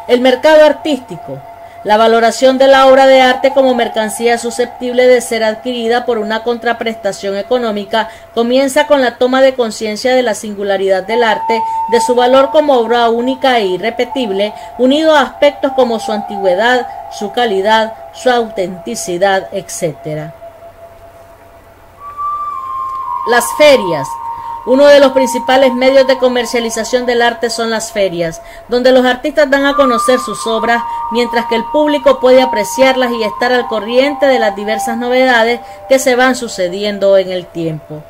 [0.08, 1.40] El mercado artístico
[1.84, 6.44] la valoración de la obra de arte como mercancía susceptible de ser adquirida por una
[6.44, 11.62] contraprestación económica comienza con la toma de conciencia de la singularidad del arte,
[11.92, 17.32] de su valor como obra única e irrepetible, unido a aspectos como su antigüedad, su
[17.32, 20.32] calidad, su autenticidad, etc.
[23.28, 24.08] Las ferias
[24.66, 29.50] uno de los principales medios de comercialización del arte son las ferias, donde los artistas
[29.50, 34.26] dan a conocer sus obras, mientras que el público puede apreciarlas y estar al corriente
[34.26, 38.04] de las diversas novedades que se van sucediendo en el tiempo.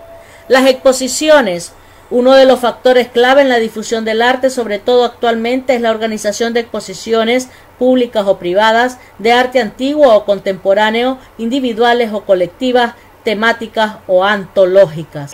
[0.48, 1.74] Las exposiciones,
[2.10, 5.92] uno de los factores clave en la difusión del arte, sobre todo actualmente, es la
[5.92, 13.98] organización de exposiciones públicas o privadas de arte antiguo o contemporáneo, individuales o colectivas, temáticas
[14.08, 15.32] o antológicas.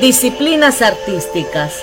[0.00, 1.74] Disciplinas artísticas.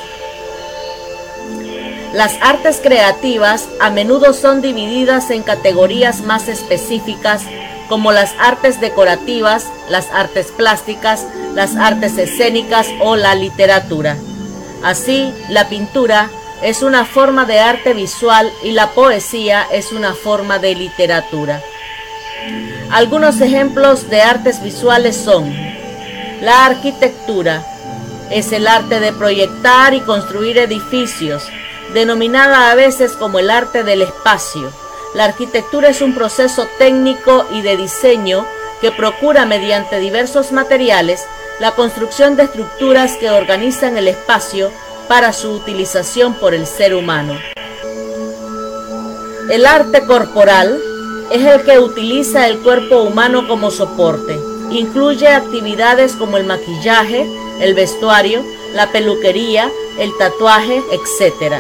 [2.14, 7.44] Las artes creativas a menudo son divididas en categorías más específicas
[7.88, 14.18] como las artes decorativas, las artes plásticas, las artes escénicas o la literatura.
[14.84, 16.30] Así, la pintura
[16.62, 21.62] es una forma de arte visual y la poesía es una forma de literatura.
[22.92, 25.54] Algunos ejemplos de artes visuales son
[26.42, 27.66] la arquitectura,
[28.30, 31.48] es el arte de proyectar y construir edificios,
[31.94, 34.72] denominada a veces como el arte del espacio.
[35.14, 38.46] La arquitectura es un proceso técnico y de diseño
[38.82, 41.26] que procura mediante diversos materiales
[41.60, 44.72] la construcción de estructuras que organizan el espacio
[45.08, 47.38] para su utilización por el ser humano.
[49.50, 50.80] El arte corporal
[51.32, 54.40] es el que utiliza el cuerpo humano como soporte.
[54.72, 57.28] Incluye actividades como el maquillaje,
[57.60, 58.44] el vestuario,
[58.74, 61.56] la peluquería, el tatuaje, etc.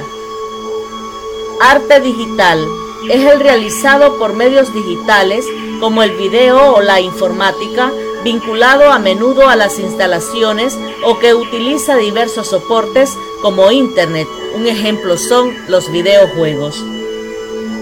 [1.61, 2.65] Arte digital
[3.09, 5.45] es el realizado por medios digitales
[5.79, 7.91] como el video o la informática,
[8.23, 14.27] vinculado a menudo a las instalaciones o que utiliza diversos soportes como Internet.
[14.55, 16.83] Un ejemplo son los videojuegos.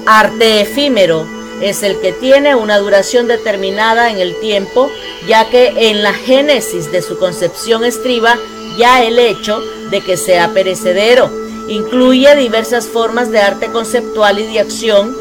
[0.06, 4.92] Arte efímero es el que tiene una duración determinada en el tiempo,
[5.28, 8.38] ya que en la génesis de su concepción estriba
[8.78, 11.32] ya el hecho de que sea perecedero.
[11.68, 15.16] Incluye diversas formas de arte conceptual y de acción.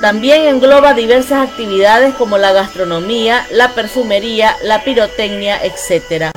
[0.00, 6.30] También engloba diversas actividades como la gastronomía, la perfumería, la pirotecnia, etc.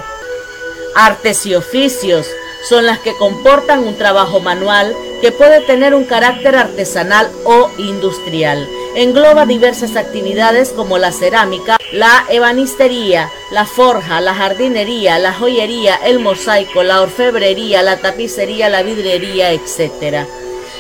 [0.95, 2.27] Artes y oficios
[2.67, 8.67] son las que comportan un trabajo manual que puede tener un carácter artesanal o industrial.
[8.95, 16.19] Engloba diversas actividades como la cerámica, la ebanistería, la forja, la jardinería, la joyería, el
[16.19, 20.27] mosaico, la orfebrería, la tapicería, la vidrería, etc.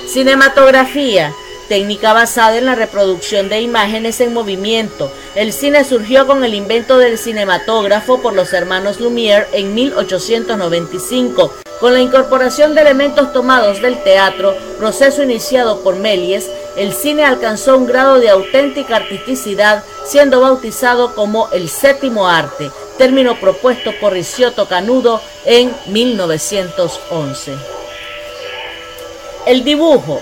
[0.07, 1.33] Cinematografía
[1.67, 5.11] técnica basada en la reproducción de imágenes en movimiento.
[5.35, 11.66] El cine surgió con el invento del cinematógrafo por los hermanos Lumière en 1895.
[11.79, 17.77] Con la incorporación de elementos tomados del teatro, proceso iniciado por Méliès, el cine alcanzó
[17.77, 24.67] un grado de auténtica artisticidad, siendo bautizado como el séptimo arte, término propuesto por Ricciotto
[24.67, 27.53] Canudo en 1911.
[29.45, 30.19] El dibujo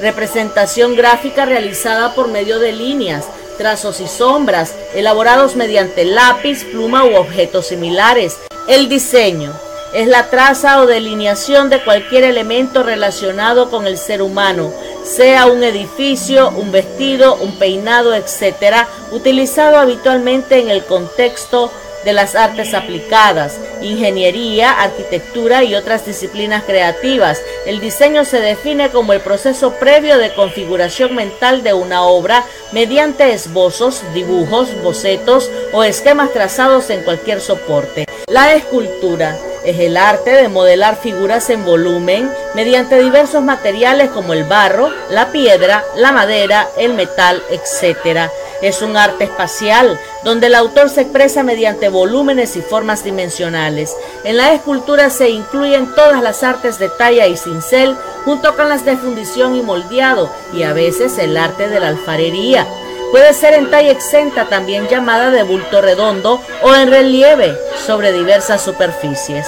[0.00, 3.26] representación gráfica realizada por medio de líneas,
[3.58, 8.38] trazos y sombras, elaborados mediante lápiz, pluma u objetos similares.
[8.66, 9.52] El diseño
[9.92, 14.72] es la traza o delineación de cualquier elemento relacionado con el ser humano,
[15.04, 21.70] sea un edificio, un vestido, un peinado, etc., utilizado habitualmente en el contexto
[22.04, 27.40] de las artes aplicadas, ingeniería, arquitectura y otras disciplinas creativas.
[27.66, 33.32] El diseño se define como el proceso previo de configuración mental de una obra mediante
[33.32, 38.06] esbozos, dibujos, bocetos o esquemas trazados en cualquier soporte.
[38.26, 44.44] La escultura es el arte de modelar figuras en volumen mediante diversos materiales como el
[44.44, 48.30] barro, la piedra, la madera, el metal, etc.
[48.60, 53.96] Es un arte espacial donde el autor se expresa mediante volúmenes y formas dimensionales.
[54.24, 58.84] En la escultura se incluyen todas las artes de talla y cincel junto con las
[58.84, 62.66] de fundición y moldeado y a veces el arte de la alfarería.
[63.12, 68.62] Puede ser en talla exenta, también llamada de bulto redondo, o en relieve sobre diversas
[68.62, 69.46] superficies.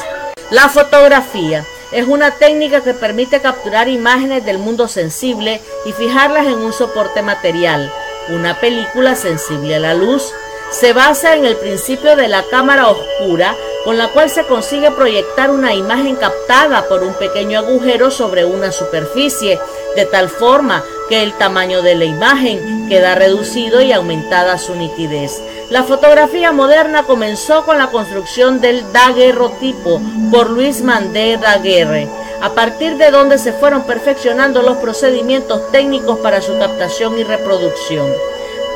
[0.50, 6.58] La fotografía es una técnica que permite capturar imágenes del mundo sensible y fijarlas en
[6.58, 7.90] un soporte material.
[8.28, 10.30] Una película sensible a la luz
[10.70, 15.50] se basa en el principio de la cámara oscura con la cual se consigue proyectar
[15.50, 19.58] una imagen captada por un pequeño agujero sobre una superficie,
[19.96, 25.42] de tal forma que el tamaño de la imagen queda reducido y aumentada su nitidez.
[25.70, 30.00] La fotografía moderna comenzó con la construcción del daguerrotipo
[30.30, 32.08] por Luis Mandé Daguerre,
[32.40, 38.06] a partir de donde se fueron perfeccionando los procedimientos técnicos para su captación y reproducción.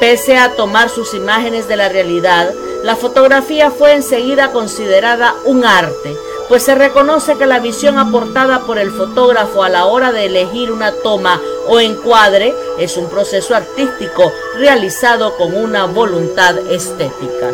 [0.01, 2.53] Pese a tomar sus imágenes de la realidad,
[2.85, 6.17] la fotografía fue enseguida considerada un arte,
[6.49, 10.73] pues se reconoce que la visión aportada por el fotógrafo a la hora de elegir
[10.73, 17.53] una toma o encuadre es un proceso artístico realizado con una voluntad estética.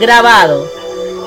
[0.00, 0.66] Grabado.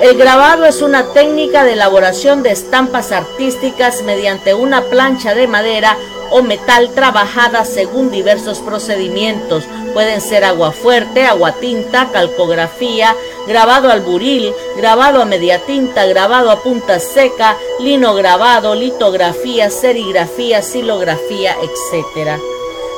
[0.01, 5.95] El grabado es una técnica de elaboración de estampas artísticas mediante una plancha de madera
[6.33, 9.65] o metal trabajada según diversos procedimientos.
[9.93, 13.15] Pueden ser agua fuerte, agua tinta, calcografía,
[13.47, 20.63] grabado al buril, grabado a media tinta, grabado a punta seca, lino grabado, litografía, serigrafía,
[20.63, 22.39] silografía, etc.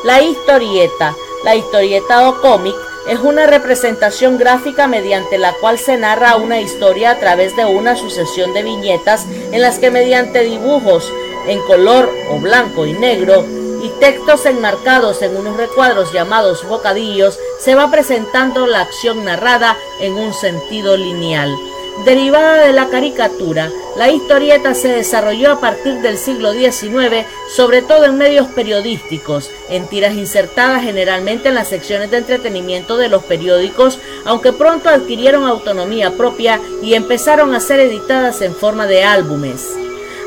[0.05, 1.13] La historieta.
[1.43, 2.75] La historieta o cómic
[3.07, 7.95] es una representación gráfica mediante la cual se narra una historia a través de una
[7.95, 11.11] sucesión de viñetas en las que mediante dibujos,
[11.47, 13.45] en color o blanco y negro
[13.83, 20.13] y textos enmarcados en unos recuadros llamados bocadillos, se va presentando la acción narrada en
[20.13, 21.55] un sentido lineal.
[22.03, 27.25] Derivada de la caricatura, la historieta se desarrolló a partir del siglo XIX,
[27.55, 33.07] sobre todo en medios periodísticos, en tiras insertadas generalmente en las secciones de entretenimiento de
[33.07, 39.05] los periódicos, aunque pronto adquirieron autonomía propia y empezaron a ser editadas en forma de
[39.05, 39.71] álbumes.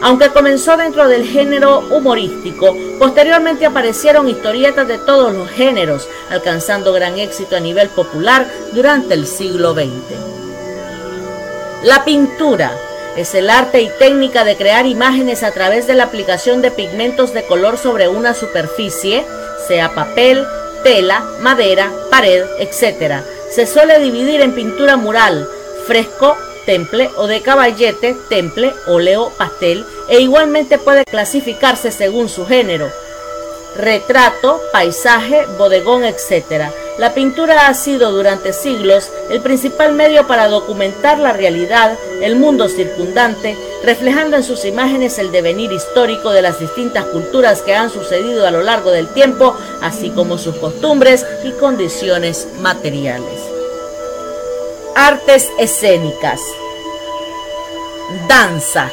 [0.01, 7.19] Aunque comenzó dentro del género humorístico, posteriormente aparecieron historietas de todos los géneros, alcanzando gran
[7.19, 9.89] éxito a nivel popular durante el siglo XX.
[11.83, 12.73] La pintura
[13.17, 17.35] es el arte y técnica de crear imágenes a través de la aplicación de pigmentos
[17.35, 19.27] de color sobre una superficie,
[19.67, 20.47] sea papel,
[20.85, 23.23] tela, madera, pared, etc.
[23.51, 25.49] Se suele dividir en pintura mural,
[25.87, 26.37] fresco,
[26.69, 32.91] temple o de caballete, temple, óleo, pastel e igualmente puede clasificarse según su género,
[33.75, 36.71] retrato, paisaje, bodegón, etc.
[36.99, 42.69] La pintura ha sido durante siglos el principal medio para documentar la realidad, el mundo
[42.69, 48.47] circundante, reflejando en sus imágenes el devenir histórico de las distintas culturas que han sucedido
[48.47, 53.48] a lo largo del tiempo, así como sus costumbres y condiciones materiales.
[55.01, 56.41] Artes escénicas.
[58.27, 58.91] Danza.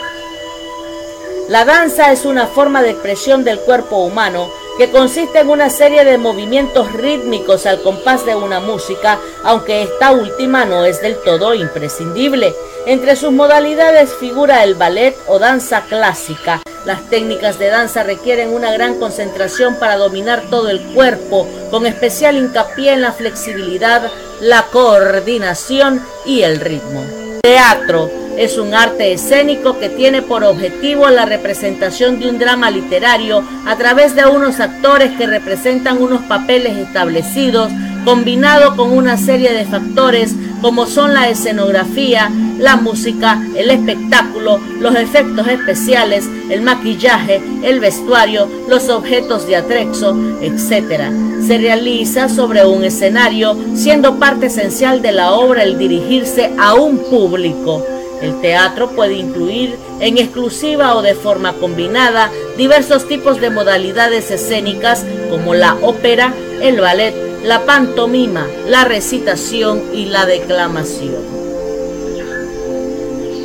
[1.49, 6.05] La danza es una forma de expresión del cuerpo humano que consiste en una serie
[6.05, 11.55] de movimientos rítmicos al compás de una música, aunque esta última no es del todo
[11.55, 12.53] imprescindible.
[12.85, 16.61] Entre sus modalidades figura el ballet o danza clásica.
[16.85, 22.37] Las técnicas de danza requieren una gran concentración para dominar todo el cuerpo, con especial
[22.37, 24.03] hincapié en la flexibilidad,
[24.41, 27.03] la coordinación y el ritmo.
[27.41, 33.43] Teatro es un arte escénico que tiene por objetivo la representación de un drama literario
[33.65, 37.71] a través de unos actores que representan unos papeles establecidos,
[38.03, 40.33] combinado con una serie de factores
[40.65, 48.49] como son la escenografía, la música, el espectáculo, los efectos especiales, el maquillaje, el vestuario,
[48.67, 51.11] los objetos de atrexo, etc.
[51.45, 56.97] Se realiza sobre un escenario, siendo parte esencial de la obra el dirigirse a un
[56.97, 57.85] público.
[58.21, 65.05] El teatro puede incluir en exclusiva o de forma combinada diversos tipos de modalidades escénicas
[65.29, 67.13] como la ópera, el ballet,
[67.43, 71.23] la pantomima, la recitación y la declamación.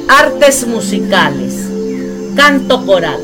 [0.09, 1.69] Artes musicales.
[2.35, 3.21] Canto coral.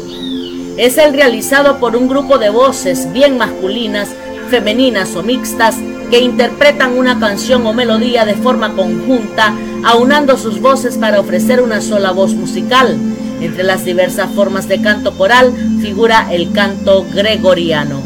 [0.76, 4.10] Es el realizado por un grupo de voces bien masculinas,
[4.50, 5.76] femeninas o mixtas
[6.10, 9.54] que interpretan una canción o melodía de forma conjunta,
[9.86, 12.98] aunando sus voces para ofrecer una sola voz musical.
[13.40, 18.00] Entre las diversas formas de canto coral figura el canto gregoriano.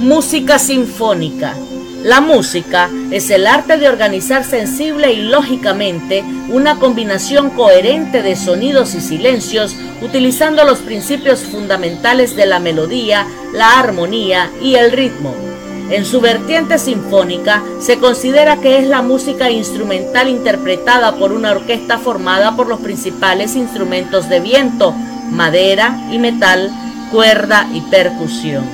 [0.00, 1.54] Música sinfónica.
[2.02, 8.96] La música es el arte de organizar sensible y lógicamente una combinación coherente de sonidos
[8.96, 15.47] y silencios utilizando los principios fundamentales de la melodía, la armonía y el ritmo.
[15.90, 21.98] En su vertiente sinfónica se considera que es la música instrumental interpretada por una orquesta
[21.98, 24.92] formada por los principales instrumentos de viento,
[25.30, 26.70] madera y metal,
[27.10, 28.64] cuerda y percusión.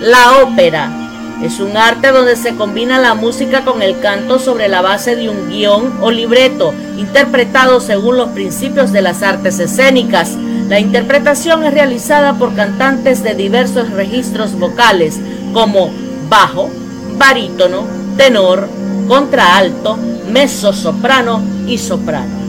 [0.00, 1.04] La ópera
[1.42, 5.28] es un arte donde se combina la música con el canto sobre la base de
[5.28, 10.36] un guion o libreto, interpretado según los principios de las artes escénicas.
[10.68, 15.20] La interpretación es realizada por cantantes de diversos registros vocales,
[15.52, 15.90] como
[16.28, 16.70] bajo,
[17.16, 17.84] barítono,
[18.16, 18.68] tenor,
[19.08, 19.96] contraalto,
[20.30, 22.44] mezzo-soprano y soprano.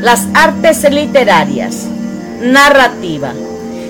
[0.00, 1.86] Las artes literarias.
[2.40, 3.34] Narrativa.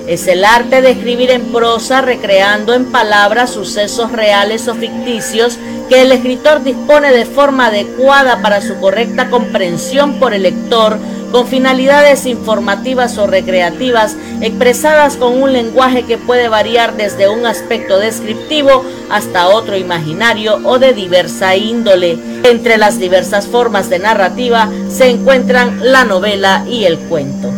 [0.08, 5.56] Es el arte de escribir en prosa recreando en palabras sucesos reales o ficticios
[5.88, 10.98] que el escritor dispone de forma adecuada para su correcta comprensión por el lector
[11.32, 17.98] con finalidades informativas o recreativas, expresadas con un lenguaje que puede variar desde un aspecto
[17.98, 22.18] descriptivo hasta otro imaginario o de diversa índole.
[22.44, 27.50] Entre las diversas formas de narrativa se encuentran la novela y el cuento.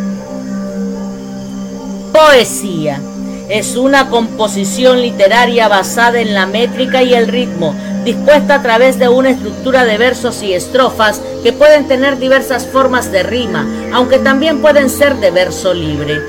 [2.13, 3.01] Poesía
[3.53, 9.09] es una composición literaria basada en la métrica y el ritmo, dispuesta a través de
[9.09, 14.63] una estructura de versos y estrofas que pueden tener diversas formas de rima, aunque también
[14.63, 16.23] pueden ser de verso libre.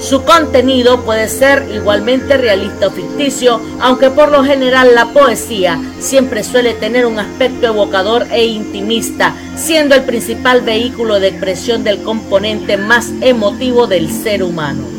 [0.00, 6.42] Su contenido puede ser igualmente realista o ficticio, aunque por lo general la poesía siempre
[6.42, 12.76] suele tener un aspecto evocador e intimista, siendo el principal vehículo de expresión del componente
[12.76, 14.93] más emotivo del ser humano.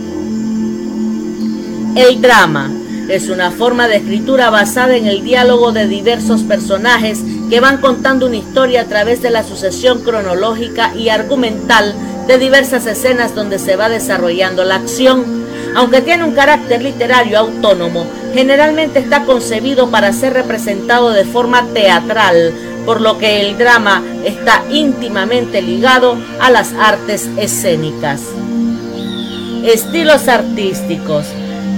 [1.96, 2.70] El drama
[3.08, 8.26] es una forma de escritura basada en el diálogo de diversos personajes que van contando
[8.26, 11.96] una historia a través de la sucesión cronológica y argumental
[12.28, 15.46] de diversas escenas donde se va desarrollando la acción.
[15.78, 22.54] Aunque tiene un carácter literario autónomo, generalmente está concebido para ser representado de forma teatral,
[22.86, 28.22] por lo que el drama está íntimamente ligado a las artes escénicas.
[29.64, 31.26] Estilos artísticos.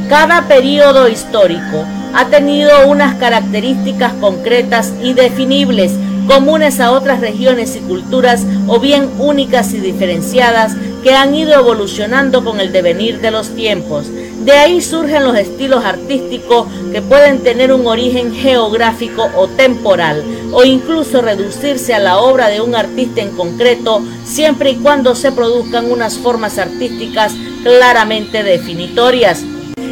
[0.09, 5.91] Cada periodo histórico ha tenido unas características concretas y definibles
[6.27, 12.43] comunes a otras regiones y culturas o bien únicas y diferenciadas que han ido evolucionando
[12.45, 14.07] con el devenir de los tiempos.
[14.45, 20.63] De ahí surgen los estilos artísticos que pueden tener un origen geográfico o temporal o
[20.63, 25.91] incluso reducirse a la obra de un artista en concreto siempre y cuando se produzcan
[25.91, 27.33] unas formas artísticas
[27.63, 29.43] claramente definitorias.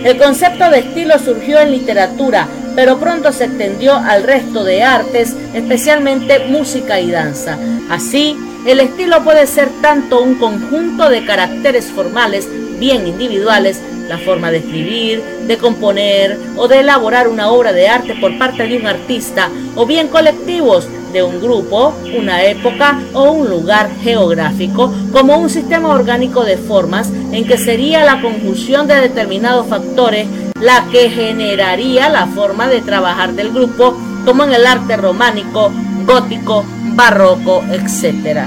[0.05, 5.35] El concepto de estilo surgió en literatura, pero pronto se extendió al resto de artes,
[5.55, 7.57] especialmente música y danza.
[7.89, 8.37] Así,
[8.67, 12.47] el estilo puede ser tanto un conjunto de caracteres formales,
[12.77, 18.13] bien individuales, la forma de escribir, de componer o de elaborar una obra de arte
[18.21, 23.49] por parte de un artista, o bien colectivos de un grupo, una época o un
[23.49, 29.65] lugar geográfico, como un sistema orgánico de formas en que sería la conjunción de determinados
[29.67, 30.27] factores
[30.59, 35.71] la que generaría la forma de trabajar del grupo, como en el arte románico,
[36.05, 38.41] gótico, barroco, etc.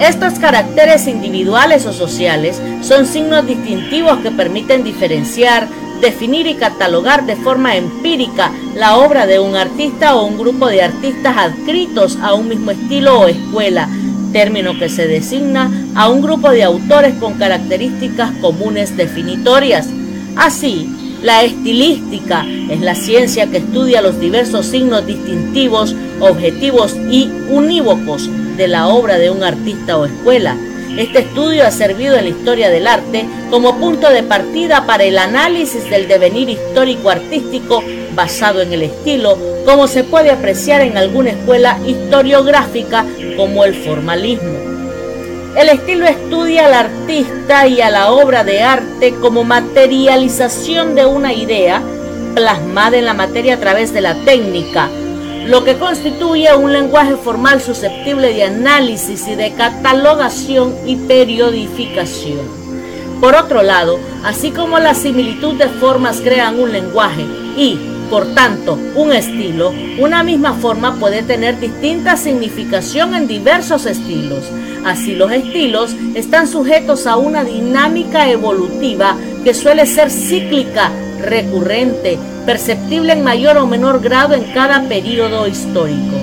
[0.00, 5.68] Estos caracteres individuales o sociales son signos distintivos que permiten diferenciar,
[6.00, 10.82] definir y catalogar de forma empírica la obra de un artista o un grupo de
[10.82, 13.88] artistas adscritos a un mismo estilo o escuela,
[14.32, 19.88] término que se designa a un grupo de autores con características comunes definitorias.
[20.36, 20.88] Así,
[21.22, 28.68] la estilística es la ciencia que estudia los diversos signos distintivos, objetivos y unívocos de
[28.68, 30.56] la obra de un artista o escuela
[30.96, 35.18] este estudio ha servido en la historia del arte como punto de partida para el
[35.18, 37.82] análisis del devenir histórico artístico
[38.14, 43.04] basado en el estilo, como se puede apreciar en alguna escuela historiográfica
[43.36, 44.52] como el formalismo.
[45.56, 51.32] El estilo estudia al artista y a la obra de arte como materialización de una
[51.32, 51.82] idea
[52.34, 54.90] plasmada en la materia a través de la técnica,
[55.46, 62.64] lo que constituye un lenguaje formal susceptible de análisis y de catalogación y periodificación.
[63.20, 67.24] Por otro lado, así como la similitud de formas crean un lenguaje
[67.56, 67.78] y,
[68.10, 74.44] por tanto, un estilo, una misma forma puede tener distinta significación en diversos estilos.
[74.84, 80.90] Así los estilos están sujetos a una dinámica evolutiva que suele ser cíclica,
[81.24, 86.16] recurrente, perceptible en mayor o menor grado en cada periodo histórico.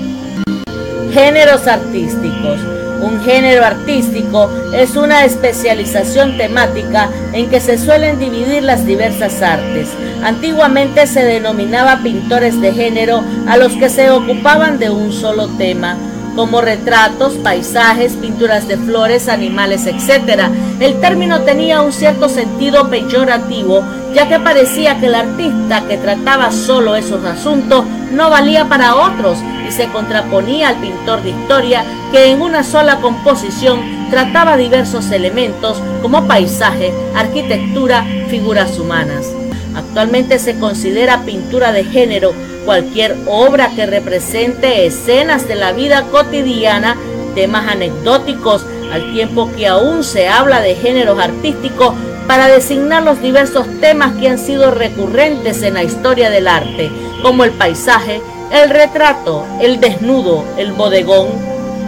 [1.13, 2.59] Géneros artísticos.
[3.01, 9.89] Un género artístico es una especialización temática en que se suelen dividir las diversas artes.
[10.23, 15.97] Antiguamente se denominaba pintores de género a los que se ocupaban de un solo tema
[16.35, 20.49] como retratos, paisajes, pinturas de flores, animales, etc.
[20.79, 26.51] El término tenía un cierto sentido peyorativo, ya que parecía que el artista que trataba
[26.51, 32.31] solo esos asuntos no valía para otros y se contraponía al pintor de historia que
[32.31, 39.27] en una sola composición trataba diversos elementos como paisaje, arquitectura, figuras humanas.
[39.75, 42.33] Actualmente se considera pintura de género
[42.65, 46.97] cualquier obra que represente escenas de la vida cotidiana,
[47.35, 51.95] temas anecdóticos, al tiempo que aún se habla de géneros artísticos
[52.27, 56.91] para designar los diversos temas que han sido recurrentes en la historia del arte,
[57.21, 61.27] como el paisaje, el retrato, el desnudo, el bodegón,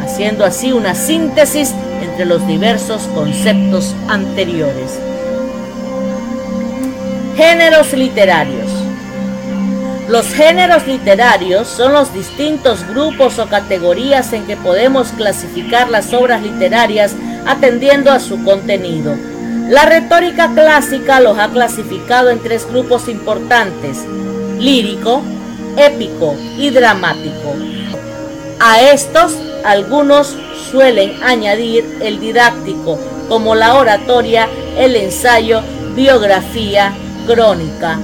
[0.02, 5.00] haciendo así una síntesis entre los diversos conceptos anteriores.
[7.36, 8.63] Géneros literarios.
[10.08, 16.42] Los géneros literarios son los distintos grupos o categorías en que podemos clasificar las obras
[16.42, 19.16] literarias atendiendo a su contenido.
[19.70, 24.00] La retórica clásica los ha clasificado en tres grupos importantes,
[24.60, 25.22] lírico,
[25.78, 27.56] épico y dramático.
[28.60, 30.36] A estos algunos
[30.70, 33.00] suelen añadir el didáctico,
[33.30, 35.62] como la oratoria, el ensayo,
[35.96, 36.94] biografía,
[37.26, 38.00] crónica.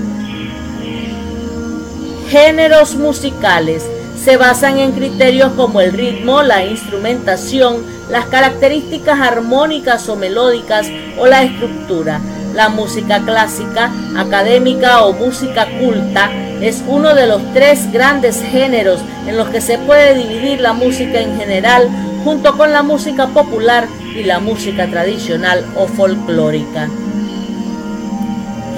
[2.29, 3.83] Géneros musicales
[4.23, 7.77] se basan en criterios como el ritmo, la instrumentación,
[8.07, 10.85] las características armónicas o melódicas
[11.17, 12.21] o la estructura.
[12.53, 16.29] La música clásica, académica o música culta
[16.61, 21.19] es uno de los tres grandes géneros en los que se puede dividir la música
[21.19, 21.89] en general
[22.23, 26.89] junto con la música popular y la música tradicional o folclórica.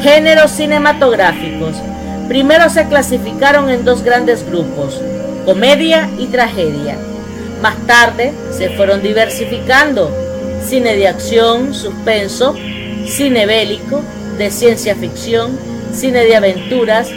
[0.01, 1.90] Géneros cinematográficos.
[2.31, 5.01] Primero se clasificaron en dos grandes grupos,
[5.43, 6.95] comedia y tragedia.
[7.61, 10.09] Más tarde se fueron diversificando,
[10.65, 12.55] cine de acción, suspenso,
[13.05, 14.01] cine bélico,
[14.37, 15.59] de ciencia ficción,
[15.93, 17.09] cine de aventuras,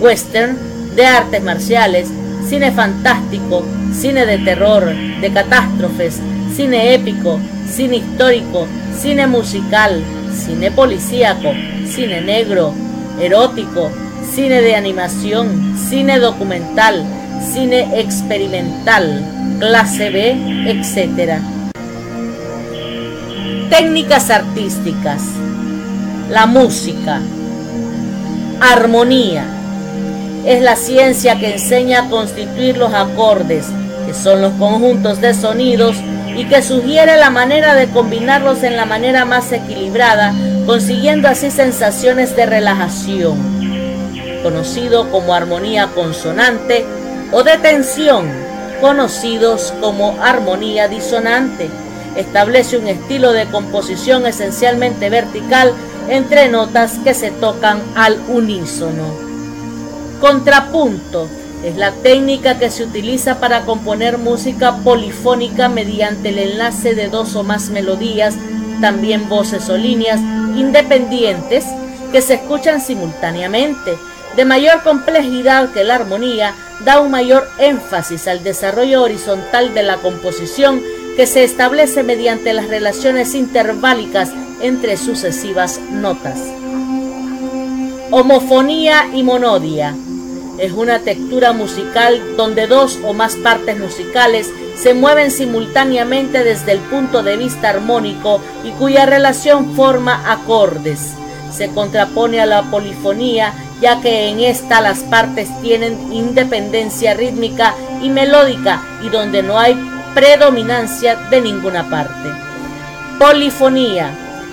[0.00, 0.58] western,
[0.94, 2.08] de artes marciales,
[2.46, 3.64] cine fantástico,
[3.94, 6.20] cine de terror, de catástrofes,
[6.54, 11.54] cine épico, cine histórico, cine musical, cine policíaco,
[11.86, 12.74] cine negro,
[13.18, 13.90] erótico,
[14.38, 17.04] cine de animación, cine documental,
[17.52, 19.20] cine experimental,
[19.58, 21.40] clase B, etc.
[23.68, 25.22] Técnicas artísticas.
[26.30, 27.20] La música.
[28.60, 29.44] Armonía.
[30.46, 33.66] Es la ciencia que enseña a constituir los acordes,
[34.06, 35.96] que son los conjuntos de sonidos
[36.36, 40.32] y que sugiere la manera de combinarlos en la manera más equilibrada,
[40.64, 43.57] consiguiendo así sensaciones de relajación,
[44.48, 46.86] conocido como armonía consonante,
[47.32, 48.26] o de tensión,
[48.80, 51.68] conocidos como armonía disonante.
[52.16, 55.74] Establece un estilo de composición esencialmente vertical
[56.08, 59.04] entre notas que se tocan al unísono.
[60.18, 61.28] Contrapunto
[61.62, 67.36] es la técnica que se utiliza para componer música polifónica mediante el enlace de dos
[67.36, 68.34] o más melodías,
[68.80, 70.20] también voces o líneas
[70.56, 71.66] independientes
[72.10, 74.07] que se escuchan simultáneamente.
[74.38, 79.96] De mayor complejidad que la armonía, da un mayor énfasis al desarrollo horizontal de la
[79.96, 80.80] composición
[81.16, 84.30] que se establece mediante las relaciones interválicas
[84.62, 86.38] entre sucesivas notas.
[88.12, 89.96] Homofonía y monodia
[90.58, 96.78] es una textura musical donde dos o más partes musicales se mueven simultáneamente desde el
[96.78, 101.14] punto de vista armónico y cuya relación forma acordes.
[101.50, 108.10] Se contrapone a la polifonía ya que en esta las partes tienen independencia rítmica y
[108.10, 109.76] melódica y donde no hay
[110.14, 112.28] predominancia de ninguna parte.
[113.18, 114.10] Polifonía.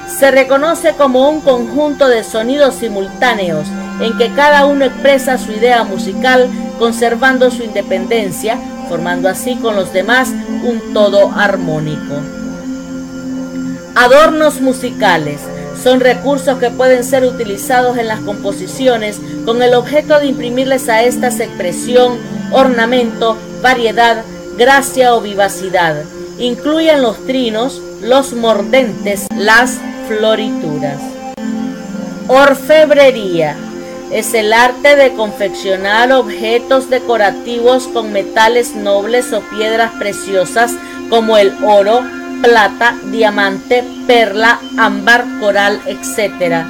[0.08, 3.68] Se reconoce como un conjunto de sonidos simultáneos
[4.00, 6.48] en que cada uno expresa su idea musical
[6.78, 12.22] conservando su independencia, formando así con los demás un todo armónico.
[13.96, 15.40] Adornos musicales
[15.86, 21.04] son recursos que pueden ser utilizados en las composiciones con el objeto de imprimirles a
[21.04, 22.18] estas expresión,
[22.52, 24.24] ornamento, variedad,
[24.58, 26.04] gracia o vivacidad.
[26.40, 29.78] Incluyen los trinos, los mordentes, las
[30.08, 30.98] florituras.
[32.30, 33.56] Orfebrería
[34.12, 40.72] es el arte de confeccionar objetos decorativos con metales nobles o piedras preciosas
[41.12, 42.02] como el oro,
[42.46, 46.64] plata, diamante, perla, ámbar, coral, etc.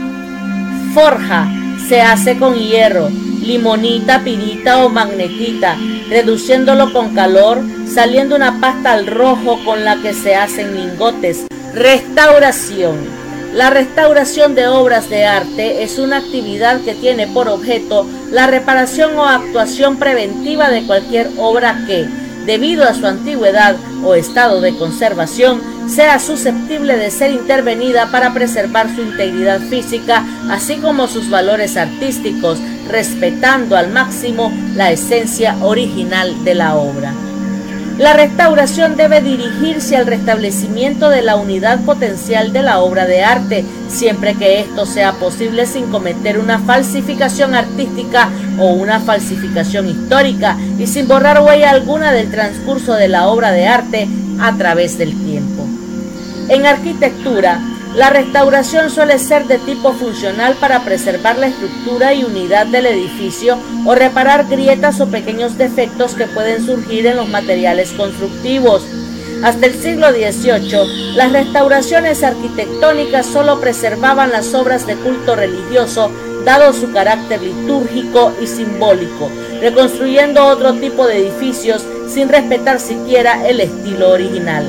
[0.93, 1.47] Forja
[1.89, 3.09] se hace con hierro,
[3.41, 5.75] limonita, pirita o magnetita,
[6.09, 7.61] reduciéndolo con calor,
[7.93, 11.45] saliendo una pasta al rojo con la que se hacen lingotes.
[11.73, 12.95] Restauración.
[13.53, 19.17] La restauración de obras de arte es una actividad que tiene por objeto la reparación
[19.17, 22.05] o actuación preventiva de cualquier obra que,
[22.45, 28.93] debido a su antigüedad o estado de conservación, sea susceptible de ser intervenida para preservar
[28.93, 36.55] su integridad física, así como sus valores artísticos, respetando al máximo la esencia original de
[36.55, 37.13] la obra.
[37.97, 43.63] La restauración debe dirigirse al restablecimiento de la unidad potencial de la obra de arte,
[43.87, 48.29] siempre que esto sea posible sin cometer una falsificación artística
[48.59, 53.65] o una falsificación histórica y sin borrar huella alguna del transcurso de la obra de
[53.65, 54.09] arte
[54.41, 55.63] a través del tiempo.
[56.49, 57.61] En arquitectura,
[57.95, 63.57] la restauración suele ser de tipo funcional para preservar la estructura y unidad del edificio
[63.85, 68.83] o reparar grietas o pequeños defectos que pueden surgir en los materiales constructivos.
[69.43, 76.11] Hasta el siglo XVIII, las restauraciones arquitectónicas solo preservaban las obras de culto religioso,
[76.43, 79.29] dado su carácter litúrgico y simbólico,
[79.61, 84.65] reconstruyendo otro tipo de edificios sin respetar siquiera el estilo original.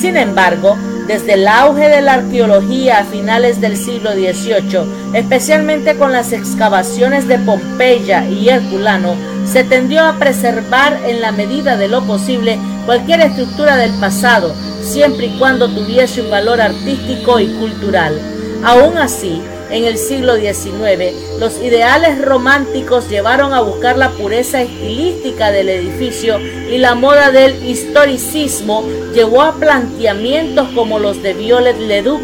[0.00, 0.76] Sin embargo,
[1.08, 7.26] desde el auge de la arqueología a finales del siglo XVIII, especialmente con las excavaciones
[7.26, 13.22] de Pompeya y Herculano, se tendió a preservar en la medida de lo posible cualquier
[13.22, 18.20] estructura del pasado, siempre y cuando tuviese un valor artístico y cultural.
[18.62, 19.40] Aún así,
[19.70, 26.38] en el siglo XIX, los ideales románticos llevaron a buscar la pureza estilística del edificio
[26.40, 32.20] y la moda del historicismo llevó a planteamientos como los de Viollet-le-Duc,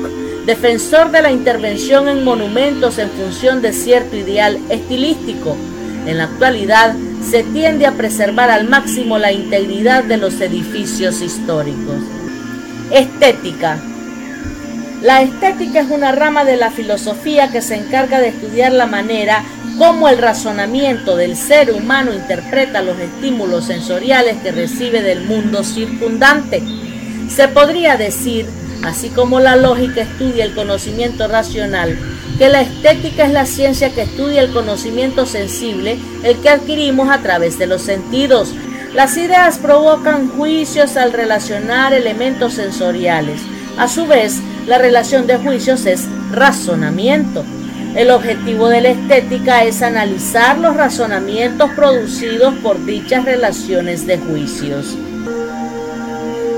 [0.46, 5.56] defensor de la intervención en monumentos en función de cierto ideal estilístico.
[6.06, 11.96] En la actualidad, se tiende a preservar al máximo la integridad de los edificios históricos.
[12.90, 13.80] Estética.
[15.04, 19.44] La estética es una rama de la filosofía que se encarga de estudiar la manera
[19.76, 26.62] como el razonamiento del ser humano interpreta los estímulos sensoriales que recibe del mundo circundante.
[27.28, 28.46] Se podría decir,
[28.82, 31.98] así como la lógica estudia el conocimiento racional,
[32.38, 37.18] que la estética es la ciencia que estudia el conocimiento sensible, el que adquirimos a
[37.18, 38.54] través de los sentidos.
[38.94, 43.42] Las ideas provocan juicios al relacionar elementos sensoriales.
[43.76, 47.44] A su vez, la relación de juicios es razonamiento.
[47.94, 54.96] El objetivo de la estética es analizar los razonamientos producidos por dichas relaciones de juicios.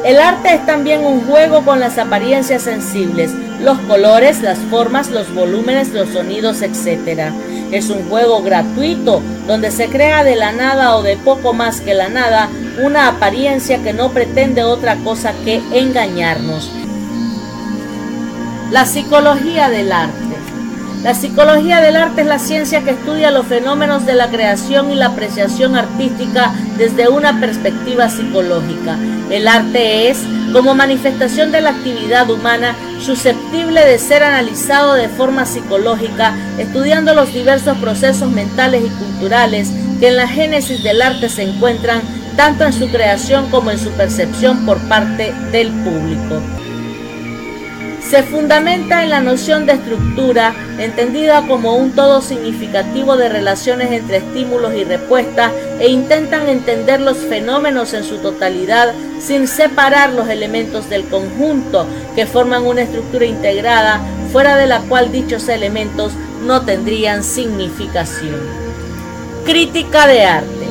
[0.04, 5.34] El arte es también un juego con las apariencias sensibles, los colores, las formas, los
[5.34, 7.32] volúmenes, los sonidos, etc.
[7.72, 11.92] Es un juego gratuito donde se crea de la nada o de poco más que
[11.92, 12.48] la nada
[12.80, 16.70] una apariencia que no pretende otra cosa que engañarnos.
[18.70, 20.36] La psicología del arte.
[21.04, 24.96] La psicología del arte es la ciencia que estudia los fenómenos de la creación y
[24.96, 28.98] la apreciación artística desde una perspectiva psicológica.
[29.30, 30.18] El arte es,
[30.52, 37.32] como manifestación de la actividad humana, susceptible de ser analizado de forma psicológica, estudiando los
[37.32, 42.02] diversos procesos mentales y culturales que en la génesis del arte se encuentran
[42.36, 46.55] tanto en su creación como en su percepción por parte del público
[48.09, 54.18] se fundamenta en la noción de estructura, entendida como un todo significativo de relaciones entre
[54.18, 60.88] estímulos y respuestas, e intentan entender los fenómenos en su totalidad sin separar los elementos
[60.88, 64.00] del conjunto que forman una estructura integrada,
[64.32, 66.12] fuera de la cual dichos elementos
[66.44, 68.36] no tendrían significación.
[69.44, 70.65] Crítica de arte.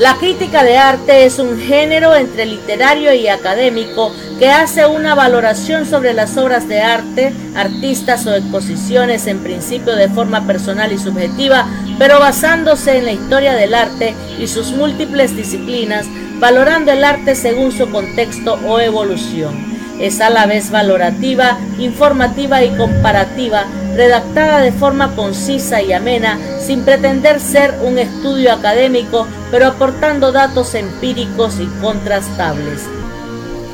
[0.00, 5.84] La crítica de arte es un género entre literario y académico que hace una valoración
[5.84, 11.66] sobre las obras de arte, artistas o exposiciones en principio de forma personal y subjetiva,
[11.98, 16.06] pero basándose en la historia del arte y sus múltiples disciplinas,
[16.38, 19.69] valorando el arte según su contexto o evolución.
[20.00, 26.84] Es a la vez valorativa, informativa y comparativa, redactada de forma concisa y amena, sin
[26.84, 32.80] pretender ser un estudio académico, pero aportando datos empíricos y contrastables.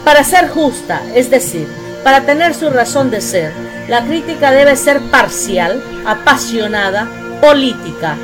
[0.05, 1.69] Para ser justa, es decir,
[2.03, 3.53] para tener su razón de ser,
[3.89, 7.09] la crítica debe ser parcial, apasionada,
[7.41, 8.17] política.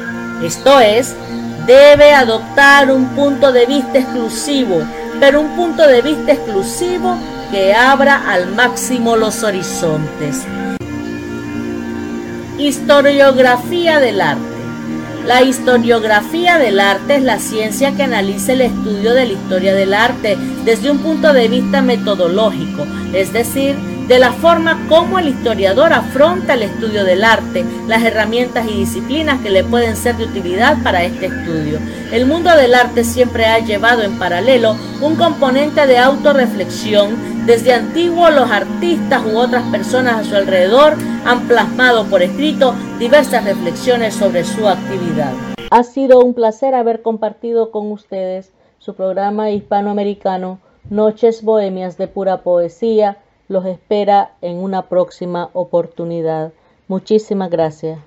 [0.43, 1.15] Esto es,
[1.67, 4.83] debe adoptar un punto de vista exclusivo,
[5.21, 7.17] pero un punto de vista exclusivo
[7.53, 10.47] que abra al máximo los horizontes.
[12.59, 14.43] Historiografía del arte.
[15.27, 19.93] La historiografía del arte es la ciencia que analiza el estudio de la historia del
[19.93, 23.77] arte desde un punto de vista metodológico, es decir,
[24.13, 29.41] de la forma como el historiador afronta el estudio del arte, las herramientas y disciplinas
[29.41, 31.79] que le pueden ser de utilidad para este estudio.
[32.13, 37.47] El mundo del arte siempre ha llevado en paralelo un componente de autorreflexión.
[37.47, 40.93] Desde antiguo los artistas u otras personas a su alrededor
[41.25, 45.33] han plasmado por escrito diversas reflexiones sobre su actividad.
[45.71, 50.59] Ha sido un placer haber compartido con ustedes su programa hispanoamericano
[50.91, 53.17] Noches Bohemias de Pura Poesía
[53.53, 56.53] los espera en una próxima oportunidad.
[56.89, 57.99] Muchísimas gracias.